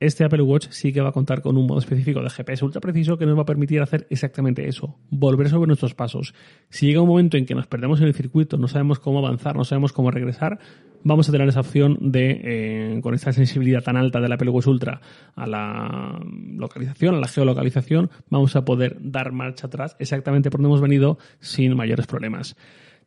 este 0.00 0.24
Apple 0.24 0.42
Watch 0.42 0.68
sí 0.70 0.92
que 0.92 1.00
va 1.00 1.08
a 1.08 1.12
contar 1.12 1.42
con 1.42 1.56
un 1.56 1.66
modo 1.66 1.80
específico 1.80 2.22
de 2.22 2.30
GPS 2.30 2.64
ultra 2.64 2.80
preciso 2.80 3.18
que 3.18 3.26
nos 3.26 3.36
va 3.36 3.42
a 3.42 3.46
permitir 3.46 3.82
hacer 3.82 4.06
exactamente 4.10 4.68
eso, 4.68 4.96
volver 5.10 5.48
sobre 5.48 5.66
nuestros 5.66 5.94
pasos. 5.94 6.34
Si 6.68 6.86
llega 6.86 7.00
un 7.00 7.08
momento 7.08 7.36
en 7.36 7.46
que 7.46 7.54
nos 7.54 7.66
perdemos 7.66 8.00
en 8.00 8.06
el 8.06 8.14
circuito, 8.14 8.58
no 8.58 8.68
sabemos 8.68 9.00
cómo 9.00 9.18
avanzar, 9.18 9.56
no 9.56 9.64
sabemos 9.64 9.92
cómo 9.92 10.10
regresar, 10.10 10.58
vamos 11.02 11.28
a 11.28 11.32
tener 11.32 11.48
esa 11.48 11.60
opción 11.60 11.98
de, 12.00 12.40
eh, 12.42 13.00
con 13.02 13.14
esta 13.14 13.32
sensibilidad 13.32 13.82
tan 13.82 13.96
alta 13.96 14.20
del 14.20 14.32
Apple 14.32 14.50
Watch 14.50 14.66
Ultra 14.66 15.00
a 15.34 15.46
la 15.46 16.20
localización, 16.56 17.16
a 17.16 17.20
la 17.20 17.28
geolocalización, 17.28 18.10
vamos 18.30 18.54
a 18.56 18.64
poder 18.64 18.96
dar 19.00 19.32
marcha 19.32 19.66
atrás 19.66 19.96
exactamente 19.98 20.50
por 20.50 20.60
donde 20.60 20.70
hemos 20.70 20.80
venido 20.80 21.18
sin 21.40 21.76
mayores 21.76 22.06
problemas. 22.06 22.56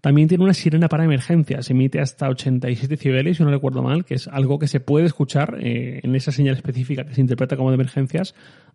También 0.01 0.27
tiene 0.27 0.43
una 0.43 0.55
sirena 0.55 0.89
para 0.89 1.03
emergencias, 1.03 1.69
emite 1.69 1.99
hasta 1.99 2.27
87 2.27 2.87
decibeles, 2.87 3.37
si 3.37 3.43
no 3.43 3.51
recuerdo 3.51 3.83
mal, 3.83 4.03
que 4.03 4.15
es 4.15 4.27
algo 4.27 4.57
que 4.57 4.67
se 4.67 4.79
puede 4.79 5.05
escuchar 5.05 5.57
eh, 5.61 5.99
en 6.01 6.15
esa 6.15 6.31
señal 6.31 6.55
específica 6.55 7.05
que 7.05 7.13
se 7.13 7.21
interpreta 7.21 7.55
como 7.55 7.69
de 7.69 7.75
emergencias 7.75 8.33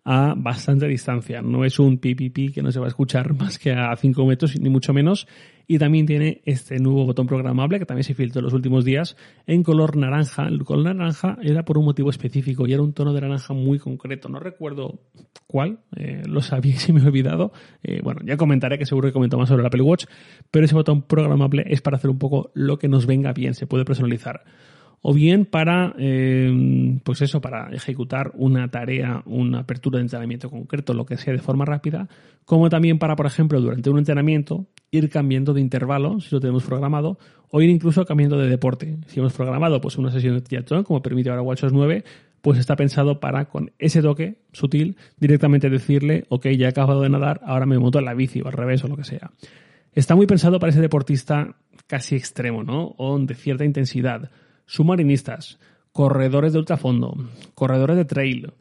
a 0.09 0.35
bastante 0.37 0.87
distancia. 0.87 1.41
No 1.41 1.65
es 1.65 1.79
un 1.79 1.97
pipipi 1.97 2.53
que 2.53 2.61
no 2.61 2.71
se 2.71 2.79
va 2.79 2.85
a 2.85 2.87
escuchar 2.87 3.33
más 3.33 3.59
que 3.59 3.73
a 3.73 3.93
5 3.93 4.25
metros, 4.25 4.57
ni 4.57 4.69
mucho 4.69 4.93
menos. 4.93 5.27
Y 5.67 5.79
también 5.79 6.05
tiene 6.05 6.41
este 6.45 6.79
nuevo 6.79 7.05
botón 7.05 7.27
programable 7.27 7.77
que 7.77 7.85
también 7.85 8.05
se 8.05 8.13
filtró 8.13 8.39
en 8.39 8.45
los 8.45 8.53
últimos 8.53 8.85
días 8.85 9.17
en 9.47 9.63
color 9.63 9.97
naranja. 9.97 10.47
El 10.47 10.63
color 10.63 10.95
naranja 10.95 11.37
era 11.43 11.65
por 11.65 11.77
un 11.77 11.83
motivo 11.83 12.09
específico 12.09 12.65
y 12.65 12.71
era 12.71 12.81
un 12.81 12.93
tono 12.93 13.11
de 13.11 13.19
naranja 13.19 13.53
muy 13.53 13.79
concreto. 13.79 14.29
No 14.29 14.39
recuerdo 14.39 15.01
cuál, 15.45 15.79
eh, 15.97 16.23
lo 16.25 16.41
sabía 16.41 16.75
y 16.75 16.77
se 16.77 16.93
me 16.93 17.01
he 17.01 17.05
olvidado. 17.05 17.51
Eh, 17.83 17.99
bueno, 18.01 18.21
ya 18.23 18.37
comentaré 18.37 18.77
que 18.77 18.85
seguro 18.85 19.09
que 19.09 19.13
comento 19.13 19.37
más 19.37 19.49
sobre 19.49 19.59
el 19.59 19.67
Apple 19.67 19.81
Watch, 19.81 20.05
pero 20.51 20.63
ese 20.63 20.73
botón 20.73 21.01
programable 21.01 21.65
es 21.67 21.81
para 21.81 21.97
hacer 21.97 22.09
un 22.09 22.17
poco 22.17 22.49
lo 22.53 22.79
que 22.79 22.87
nos 22.87 23.05
venga 23.07 23.33
bien, 23.33 23.55
se 23.55 23.67
puede 23.67 23.83
personalizar 23.83 24.45
o 25.09 25.13
bien 25.13 25.45
para, 25.45 25.95
eh, 25.97 26.99
pues 27.01 27.21
eso, 27.21 27.39
para 27.39 27.69
ejecutar 27.69 28.33
una 28.35 28.67
tarea, 28.67 29.23
una 29.25 29.59
apertura 29.59 29.99
de 29.99 30.01
entrenamiento 30.01 30.49
concreto, 30.49 30.93
lo 30.93 31.05
que 31.05 31.15
sea 31.15 31.31
de 31.31 31.39
forma 31.39 31.63
rápida, 31.63 32.09
como 32.43 32.67
también 32.67 32.99
para, 32.99 33.15
por 33.15 33.25
ejemplo, 33.25 33.61
durante 33.61 33.89
un 33.89 33.99
entrenamiento, 33.99 34.65
ir 34.91 35.09
cambiando 35.09 35.53
de 35.53 35.61
intervalo, 35.61 36.19
si 36.19 36.35
lo 36.35 36.41
tenemos 36.41 36.65
programado, 36.65 37.17
o 37.49 37.61
ir 37.61 37.69
incluso 37.69 38.03
cambiando 38.03 38.37
de 38.37 38.49
deporte. 38.49 38.97
Si 39.07 39.21
hemos 39.21 39.31
programado 39.31 39.79
pues 39.79 39.97
una 39.97 40.11
sesión 40.11 40.35
de 40.35 40.41
triatlón, 40.41 40.83
como 40.83 41.01
permite 41.01 41.29
ahora 41.29 41.41
WatchOS 41.41 41.71
9, 41.71 42.03
pues 42.41 42.59
está 42.59 42.75
pensado 42.75 43.21
para, 43.21 43.45
con 43.45 43.71
ese 43.79 44.01
toque 44.01 44.41
sutil, 44.51 44.97
directamente 45.17 45.69
decirle, 45.69 46.25
ok, 46.27 46.47
ya 46.47 46.65
he 46.65 46.69
acabado 46.69 46.99
de 46.99 47.07
nadar, 47.07 47.39
ahora 47.45 47.65
me 47.65 47.79
monto 47.79 47.99
en 47.99 48.03
la 48.03 48.13
bici 48.13 48.41
o 48.41 48.47
al 48.47 48.53
revés 48.53 48.83
o 48.83 48.89
lo 48.89 48.97
que 48.97 49.05
sea. 49.05 49.31
Está 49.93 50.17
muy 50.17 50.27
pensado 50.27 50.59
para 50.59 50.71
ese 50.71 50.81
deportista 50.81 51.55
casi 51.87 52.17
extremo, 52.17 52.65
¿no? 52.65 52.93
O 52.97 53.17
de 53.17 53.35
cierta 53.35 53.63
intensidad 53.63 54.29
submarinistas, 54.67 55.57
corredores 55.91 56.53
de 56.53 56.59
ultrafondo, 56.59 57.17
corredores 57.55 57.97
de 57.97 58.05
trail, 58.05 58.53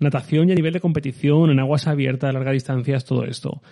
natación 0.00 0.48
y 0.48 0.52
a 0.52 0.56
nivel 0.56 0.72
de 0.72 0.80
competición 0.80 1.50
en 1.50 1.60
aguas 1.60 1.86
abiertas 1.86 2.28
de 2.28 2.32
largas 2.32 2.54
distancias, 2.54 3.04
todo 3.04 3.24
esto. 3.24 3.62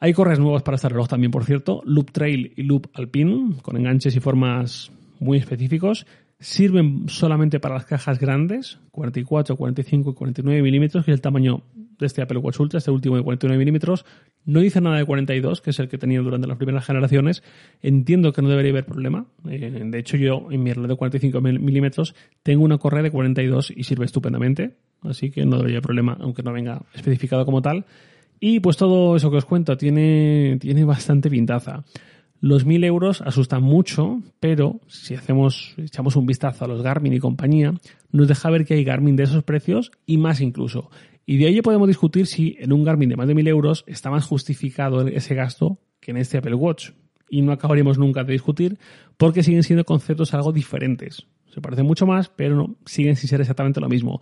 Hay 0.00 0.12
correas 0.12 0.38
nuevas 0.38 0.62
para 0.62 0.74
este 0.74 0.88
reloj 0.88 1.08
también, 1.08 1.30
por 1.30 1.44
cierto, 1.44 1.82
Loop 1.84 2.10
Trail 2.10 2.52
y 2.56 2.64
Loop 2.64 2.88
Alpine, 2.94 3.54
con 3.62 3.76
enganches 3.76 4.16
y 4.16 4.20
formas 4.20 4.90
muy 5.20 5.38
específicos. 5.38 6.06
Sirven 6.38 7.08
solamente 7.08 7.60
para 7.60 7.76
las 7.76 7.86
cajas 7.86 8.18
grandes, 8.18 8.78
44, 8.90 9.56
45 9.56 10.10
y 10.10 10.14
49 10.14 10.62
milímetros, 10.62 11.04
que 11.04 11.12
es 11.12 11.14
el 11.14 11.22
tamaño 11.22 11.62
de 11.98 12.06
este 12.06 12.22
Apple 12.22 12.38
Watch 12.38 12.60
Ultra, 12.60 12.78
este 12.78 12.90
último 12.90 13.16
de 13.16 13.22
49 13.22 13.58
milímetros. 13.58 14.04
No 14.44 14.60
dice 14.60 14.80
nada 14.80 14.96
de 14.96 15.04
42, 15.04 15.60
que 15.60 15.70
es 15.70 15.78
el 15.78 15.88
que 15.88 15.98
tenido 15.98 16.22
durante 16.22 16.46
las 16.46 16.56
primeras 16.56 16.84
generaciones. 16.84 17.42
Entiendo 17.82 18.32
que 18.32 18.42
no 18.42 18.48
debería 18.48 18.70
haber 18.70 18.86
problema. 18.86 19.26
Eh, 19.48 19.82
de 19.84 19.98
hecho, 19.98 20.16
yo 20.16 20.48
en 20.50 20.62
mi 20.62 20.72
reloj 20.72 20.88
de 20.88 20.96
45 20.96 21.40
milímetros 21.40 22.14
tengo 22.42 22.64
una 22.64 22.78
correa 22.78 23.02
de 23.02 23.10
42 23.10 23.72
y 23.74 23.84
sirve 23.84 24.04
estupendamente. 24.04 24.76
Así 25.02 25.30
que 25.30 25.44
no 25.44 25.56
debería 25.56 25.78
haber 25.78 25.84
problema, 25.84 26.16
aunque 26.20 26.42
no 26.42 26.52
venga 26.52 26.82
especificado 26.94 27.44
como 27.44 27.62
tal. 27.62 27.84
Y 28.38 28.60
pues 28.60 28.76
todo 28.76 29.16
eso 29.16 29.30
que 29.30 29.38
os 29.38 29.44
cuento 29.44 29.76
tiene, 29.76 30.58
tiene 30.60 30.84
bastante 30.84 31.30
pintaza. 31.30 31.84
Los 32.40 32.66
1000 32.66 32.84
euros 32.84 33.22
asustan 33.22 33.62
mucho, 33.62 34.20
pero 34.40 34.80
si 34.88 35.14
hacemos, 35.14 35.74
echamos 35.78 36.16
un 36.16 36.26
vistazo 36.26 36.64
a 36.64 36.68
los 36.68 36.82
Garmin 36.82 37.14
y 37.14 37.18
compañía, 37.18 37.72
nos 38.12 38.28
deja 38.28 38.50
ver 38.50 38.66
que 38.66 38.74
hay 38.74 38.84
Garmin 38.84 39.16
de 39.16 39.24
esos 39.24 39.42
precios 39.42 39.90
y 40.04 40.18
más 40.18 40.40
incluso. 40.40 40.90
Y 41.28 41.38
de 41.38 41.48
ahí 41.48 41.60
podemos 41.60 41.88
discutir 41.88 42.26
si 42.26 42.56
en 42.60 42.72
un 42.72 42.84
Garmin 42.84 43.08
de 43.08 43.16
más 43.16 43.26
de 43.26 43.34
1000 43.34 43.48
euros 43.48 43.84
está 43.88 44.10
más 44.10 44.24
justificado 44.24 45.04
ese 45.08 45.34
gasto 45.34 45.80
que 46.00 46.12
en 46.12 46.18
este 46.18 46.38
Apple 46.38 46.54
Watch. 46.54 46.90
Y 47.28 47.42
no 47.42 47.50
acabaríamos 47.50 47.98
nunca 47.98 48.22
de 48.22 48.32
discutir 48.32 48.78
porque 49.16 49.42
siguen 49.42 49.64
siendo 49.64 49.84
conceptos 49.84 50.32
algo 50.34 50.52
diferentes. 50.52 51.26
Se 51.52 51.60
parecen 51.60 51.84
mucho 51.84 52.06
más, 52.06 52.28
pero 52.28 52.54
no, 52.54 52.76
siguen 52.86 53.16
sin 53.16 53.28
ser 53.28 53.40
exactamente 53.40 53.80
lo 53.80 53.88
mismo. 53.88 54.20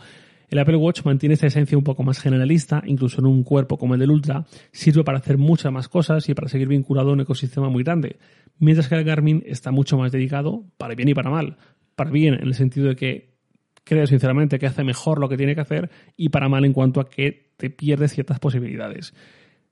El 0.48 0.58
Apple 0.58 0.76
Watch 0.76 1.04
mantiene 1.04 1.34
esta 1.34 1.46
esencia 1.46 1.76
un 1.76 1.84
poco 1.84 2.02
más 2.02 2.20
generalista, 2.20 2.82
incluso 2.86 3.20
en 3.20 3.26
un 3.26 3.44
cuerpo 3.44 3.76
como 3.76 3.94
el 3.94 4.00
del 4.00 4.10
Ultra, 4.10 4.46
sirve 4.72 5.04
para 5.04 5.18
hacer 5.18 5.36
muchas 5.36 5.70
más 5.72 5.88
cosas 5.88 6.26
y 6.30 6.34
para 6.34 6.48
seguir 6.48 6.68
vinculado 6.68 7.10
a 7.10 7.12
un 7.12 7.20
ecosistema 7.20 7.68
muy 7.68 7.82
grande, 7.82 8.16
mientras 8.58 8.88
que 8.88 8.94
el 8.94 9.04
Garmin 9.04 9.42
está 9.46 9.72
mucho 9.72 9.98
más 9.98 10.10
dedicado 10.12 10.64
para 10.78 10.94
bien 10.94 11.08
y 11.08 11.14
para 11.14 11.30
mal. 11.30 11.58
Para 11.96 12.10
bien 12.10 12.34
en 12.34 12.46
el 12.46 12.54
sentido 12.54 12.88
de 12.88 12.96
que 12.96 13.33
creo 13.84 14.06
sinceramente 14.06 14.58
que 14.58 14.66
hace 14.66 14.82
mejor 14.84 15.20
lo 15.20 15.28
que 15.28 15.36
tiene 15.36 15.54
que 15.54 15.60
hacer 15.60 15.90
y 16.16 16.30
para 16.30 16.48
mal 16.48 16.64
en 16.64 16.72
cuanto 16.72 17.00
a 17.00 17.08
que 17.08 17.52
te 17.56 17.70
pierdes 17.70 18.12
ciertas 18.12 18.40
posibilidades. 18.40 19.14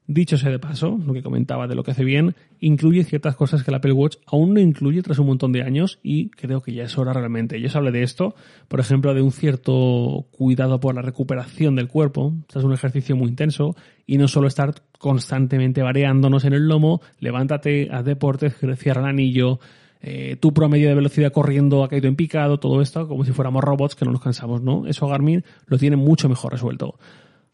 Dicho 0.08 0.36
sea 0.36 0.50
de 0.50 0.58
paso, 0.58 0.98
lo 1.06 1.14
que 1.14 1.22
comentaba 1.22 1.68
de 1.68 1.76
lo 1.76 1.84
que 1.84 1.92
hace 1.92 2.04
bien, 2.04 2.34
incluye 2.58 3.04
ciertas 3.04 3.36
cosas 3.36 3.62
que 3.62 3.70
el 3.70 3.76
Apple 3.76 3.92
Watch 3.92 4.16
aún 4.26 4.52
no 4.52 4.60
incluye 4.60 5.00
tras 5.00 5.20
un 5.20 5.28
montón 5.28 5.52
de 5.52 5.62
años 5.62 6.00
y 6.02 6.28
creo 6.30 6.60
que 6.60 6.74
ya 6.74 6.82
es 6.82 6.98
hora 6.98 7.12
realmente. 7.12 7.60
Yo 7.60 7.68
os 7.68 7.76
hablé 7.76 7.92
de 7.92 8.02
esto, 8.02 8.34
por 8.66 8.80
ejemplo, 8.80 9.14
de 9.14 9.22
un 9.22 9.30
cierto 9.30 10.26
cuidado 10.32 10.80
por 10.80 10.96
la 10.96 11.02
recuperación 11.02 11.76
del 11.76 11.86
cuerpo. 11.86 12.34
es 12.52 12.64
un 12.64 12.72
ejercicio 12.72 13.14
muy 13.14 13.28
intenso 13.28 13.76
y 14.04 14.18
no 14.18 14.26
solo 14.26 14.48
estar 14.48 14.74
constantemente 14.98 15.82
variándonos 15.82 16.44
en 16.44 16.54
el 16.54 16.66
lomo, 16.66 17.00
levántate, 17.20 17.88
haz 17.92 18.04
deportes, 18.04 18.56
cierra 18.76 19.02
el 19.02 19.08
anillo, 19.08 19.60
eh, 20.04 20.36
tu 20.40 20.52
promedio 20.52 20.88
de 20.88 20.96
velocidad 20.96 21.32
corriendo 21.32 21.84
ha 21.84 21.88
caído 21.88 22.08
en 22.08 22.16
picado, 22.16 22.58
todo 22.58 22.82
esto, 22.82 23.06
como 23.06 23.24
si 23.24 23.30
fuéramos 23.30 23.62
robots 23.62 23.94
que 23.94 24.04
no 24.04 24.10
nos 24.10 24.20
cansamos, 24.20 24.60
¿no? 24.60 24.86
Eso 24.86 25.06
Garmin 25.06 25.44
lo 25.66 25.78
tiene 25.78 25.94
mucho 25.96 26.28
mejor 26.28 26.52
resuelto. 26.52 26.98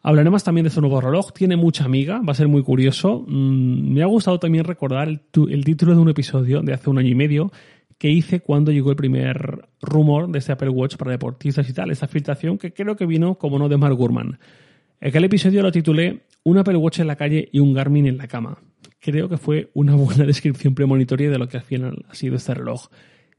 Hablaremos 0.01 0.45
también 0.45 0.65
de 0.65 0.71
su 0.71 0.81
nuevo 0.81 1.01
reloj, 1.01 1.33
tiene 1.33 1.57
mucha 1.57 1.85
amiga, 1.85 2.23
va 2.27 2.33
a 2.33 2.35
ser 2.35 2.49
muy 2.49 2.63
curioso. 2.63 3.25
Mm, 3.27 3.93
me 3.93 4.03
ha 4.03 4.07
gustado 4.07 4.39
también 4.39 4.65
recordar 4.65 5.09
el, 5.09 5.21
título 5.65 5.95
de 5.95 6.01
un 6.01 6.09
episodio 6.09 6.63
de 6.63 6.73
hace 6.73 6.89
un 6.89 6.99
año 6.99 7.11
y 7.11 7.15
medio 7.15 7.53
que 7.99 8.09
hice 8.09 8.41
cuando 8.41 8.73
llegó 8.73 8.91
el 8.91 8.97
primer 8.97 9.69
rumor 9.83 10.31
de 10.31 10.39
este 10.39 10.53
Apple 10.53 10.71
Watch 10.71 10.97
para 10.97 11.11
deportistas 11.11 11.69
y 11.69 11.75
tal, 11.75 11.91
esta 11.91 12.07
filtración 12.07 12.57
que 12.57 12.73
creo 12.73 12.97
que 12.97 13.05
vino 13.05 13.35
como 13.35 13.59
no 13.59 13.69
de 13.69 13.77
Mark 13.77 13.97
Gurman. 13.97 14.39
Aquel 15.03 15.25
episodio 15.25 15.63
lo 15.63 15.73
titulé 15.73 16.23
Un 16.45 16.57
Apple 16.57 16.77
Watch 16.77 17.01
en 17.01 17.09
la 17.09 17.17
calle 17.17 17.49
y 17.53 17.59
un 17.59 17.75
Garmin 17.75 18.07
en 18.07 18.17
la 18.17 18.29
cama. 18.29 18.59
Creo 19.01 19.29
que 19.29 19.37
fue 19.37 19.71
una 19.75 19.95
buena 19.95 20.25
descripción 20.27 20.75
premonitoria 20.75 21.31
de 21.31 21.39
lo 21.39 21.49
que 21.49 21.59
al 21.59 21.63
final 21.63 22.05
ha 22.09 22.15
sido 22.15 22.37
este 22.37 22.55
reloj. 22.55 22.89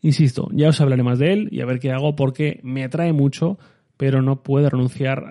Insisto, 0.01 0.49
ya 0.53 0.69
os 0.69 0.79
hablaré 0.79 1.03
más 1.03 1.19
de 1.19 1.33
él 1.33 1.49
y 1.51 1.61
a 1.61 1.65
ver 1.65 1.79
qué 1.79 1.91
hago 1.91 2.15
porque 2.15 2.61
me 2.63 2.85
atrae 2.85 3.11
mucho, 3.11 3.59
pero 3.97 4.21
no 4.21 4.43
puedo 4.43 4.69
renunciar 4.69 5.25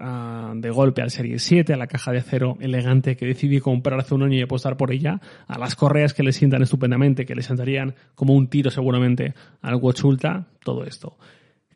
de 0.55 0.71
golpe 0.71 1.01
al 1.01 1.11
Serie 1.11 1.39
7, 1.39 1.73
a 1.73 1.79
la 1.79 1.87
caja 1.87 2.13
de 2.13 2.19
acero 2.19 2.59
elegante 2.61 3.17
que 3.17 3.25
decidí 3.25 3.61
comprar 3.61 3.99
hace 3.99 4.15
un 4.15 4.25
año 4.25 4.37
y 4.37 4.43
apostar 4.43 4.77
por 4.77 4.93
ella, 4.93 5.23
a 5.47 5.59
las 5.59 5.75
correas 5.75 6.13
que 6.13 6.23
le 6.23 6.33
sientan 6.33 6.61
estupendamente, 6.61 7.25
que 7.25 7.35
le 7.35 7.41
sentarían 7.41 7.95
como 8.15 8.35
un 8.35 8.49
tiro 8.49 8.71
seguramente 8.71 9.33
al 9.63 9.77
Watch 9.77 10.05
Ultra, 10.05 10.49
todo 10.63 10.85
esto. 10.85 11.17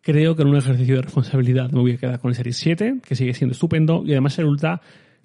Creo 0.02 0.36
que 0.36 0.42
en 0.42 0.48
un 0.48 0.56
ejercicio 0.56 0.96
de 0.96 1.02
responsabilidad 1.02 1.70
me 1.70 1.80
voy 1.80 1.92
a 1.92 1.96
quedar 1.96 2.18
con 2.18 2.28
el 2.28 2.34
Serie 2.34 2.52
7, 2.52 2.96
que 3.02 3.14
sigue 3.16 3.32
siendo 3.32 3.52
estupendo, 3.52 4.02
y 4.04 4.10
además 4.10 4.38
el 4.38 4.44
Ultra 4.44 4.82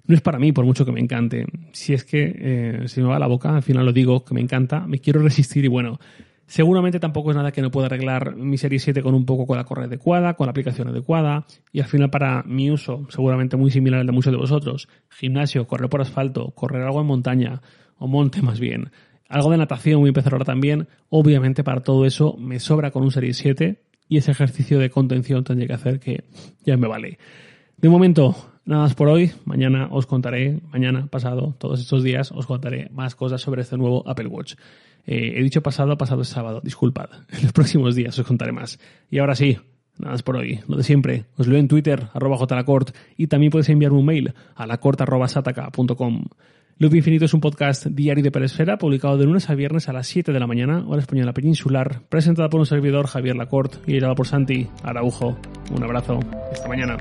no 0.08 0.14
es 0.16 0.20
para 0.20 0.40
mí, 0.40 0.50
por 0.50 0.64
mucho 0.64 0.84
que 0.84 0.90
me 0.90 1.00
encante. 1.00 1.46
Si 1.72 1.94
es 1.94 2.02
que 2.02 2.34
eh, 2.36 2.82
se 2.88 3.00
me 3.00 3.08
va 3.08 3.18
la 3.20 3.28
boca, 3.28 3.54
al 3.54 3.62
final 3.62 3.84
lo 3.86 3.92
digo, 3.92 4.24
que 4.24 4.34
me 4.34 4.40
encanta, 4.40 4.80
me 4.86 4.98
quiero 4.98 5.22
resistir 5.22 5.64
y 5.64 5.68
bueno, 5.68 6.00
Seguramente 6.48 6.98
tampoco 6.98 7.30
es 7.30 7.36
nada 7.36 7.52
que 7.52 7.60
no 7.60 7.70
pueda 7.70 7.88
arreglar 7.88 8.34
mi 8.34 8.56
Serie 8.56 8.78
7 8.78 9.02
con 9.02 9.14
un 9.14 9.26
poco 9.26 9.46
con 9.46 9.58
la 9.58 9.64
correa 9.64 9.84
adecuada, 9.84 10.32
con 10.32 10.46
la 10.46 10.52
aplicación 10.52 10.88
adecuada 10.88 11.44
y 11.72 11.80
al 11.80 11.88
final 11.88 12.08
para 12.08 12.42
mi 12.44 12.70
uso, 12.70 13.06
seguramente 13.10 13.58
muy 13.58 13.70
similar 13.70 14.00
al 14.00 14.06
de 14.06 14.12
muchos 14.12 14.32
de 14.32 14.38
vosotros, 14.38 14.88
gimnasio, 15.10 15.66
correr 15.66 15.90
por 15.90 16.00
asfalto, 16.00 16.52
correr 16.52 16.84
algo 16.84 17.02
en 17.02 17.06
montaña 17.06 17.60
o 17.98 18.06
monte 18.06 18.40
más 18.40 18.60
bien, 18.60 18.92
algo 19.28 19.50
de 19.50 19.58
natación 19.58 20.00
voy 20.00 20.08
a 20.08 20.08
empezar 20.08 20.32
ahora 20.32 20.46
también, 20.46 20.88
obviamente 21.10 21.62
para 21.62 21.82
todo 21.82 22.06
eso 22.06 22.34
me 22.38 22.60
sobra 22.60 22.92
con 22.92 23.02
un 23.02 23.10
Serie 23.10 23.34
7 23.34 23.82
y 24.08 24.16
ese 24.16 24.30
ejercicio 24.30 24.78
de 24.78 24.88
contención 24.88 25.44
tendría 25.44 25.68
que 25.68 25.74
hacer 25.74 26.00
que 26.00 26.24
ya 26.64 26.78
me 26.78 26.88
vale. 26.88 27.18
De 27.76 27.90
momento, 27.90 28.34
nada 28.68 28.82
más 28.82 28.94
por 28.94 29.08
hoy. 29.08 29.32
Mañana 29.46 29.88
os 29.90 30.06
contaré, 30.06 30.60
mañana, 30.70 31.06
pasado, 31.06 31.54
todos 31.58 31.80
estos 31.80 32.02
días, 32.02 32.30
os 32.32 32.46
contaré 32.46 32.88
más 32.92 33.14
cosas 33.14 33.40
sobre 33.40 33.62
este 33.62 33.76
nuevo 33.76 34.06
Apple 34.06 34.28
Watch. 34.28 34.54
Eh, 35.06 35.34
he 35.36 35.42
dicho 35.42 35.62
pasado, 35.62 35.96
pasado 35.96 36.22
es 36.22 36.28
sábado, 36.28 36.60
disculpad. 36.62 37.08
En 37.32 37.42
los 37.42 37.52
próximos 37.52 37.94
días 37.94 38.16
os 38.18 38.26
contaré 38.26 38.52
más. 38.52 38.78
Y 39.10 39.18
ahora 39.18 39.34
sí, 39.34 39.56
nada 39.98 40.12
más 40.12 40.22
por 40.22 40.36
hoy. 40.36 40.60
Lo 40.68 40.76
de 40.76 40.82
siempre, 40.82 41.24
os 41.36 41.48
leo 41.48 41.58
en 41.58 41.66
Twitter, 41.66 42.08
arroba 42.12 42.36
jlacort, 42.36 42.94
y 43.16 43.26
también 43.26 43.50
podéis 43.50 43.70
enviarme 43.70 43.98
un 43.98 44.04
mail 44.04 44.34
a 44.54 44.66
lacort.sataka.com. 44.66 46.24
Loop 46.80 46.94
Infinito 46.94 47.24
es 47.24 47.34
un 47.34 47.40
podcast 47.40 47.86
diario 47.86 48.22
de 48.22 48.30
Peresfera, 48.30 48.76
publicado 48.76 49.16
de 49.16 49.24
lunes 49.24 49.50
a 49.50 49.54
viernes 49.56 49.88
a 49.88 49.92
las 49.92 50.06
7 50.06 50.30
de 50.30 50.38
la 50.38 50.46
mañana, 50.46 50.84
hora 50.86 51.00
española 51.00 51.32
peninsular, 51.32 52.02
presentado 52.08 52.48
por 52.50 52.60
un 52.60 52.66
servidor 52.66 53.08
Javier 53.08 53.34
Lacort 53.34 53.76
y 53.88 53.92
editado 53.92 54.14
por 54.14 54.28
Santi 54.28 54.68
Araujo. 54.84 55.36
Un 55.74 55.82
abrazo, 55.82 56.20
hasta 56.52 56.68
mañana. 56.68 56.98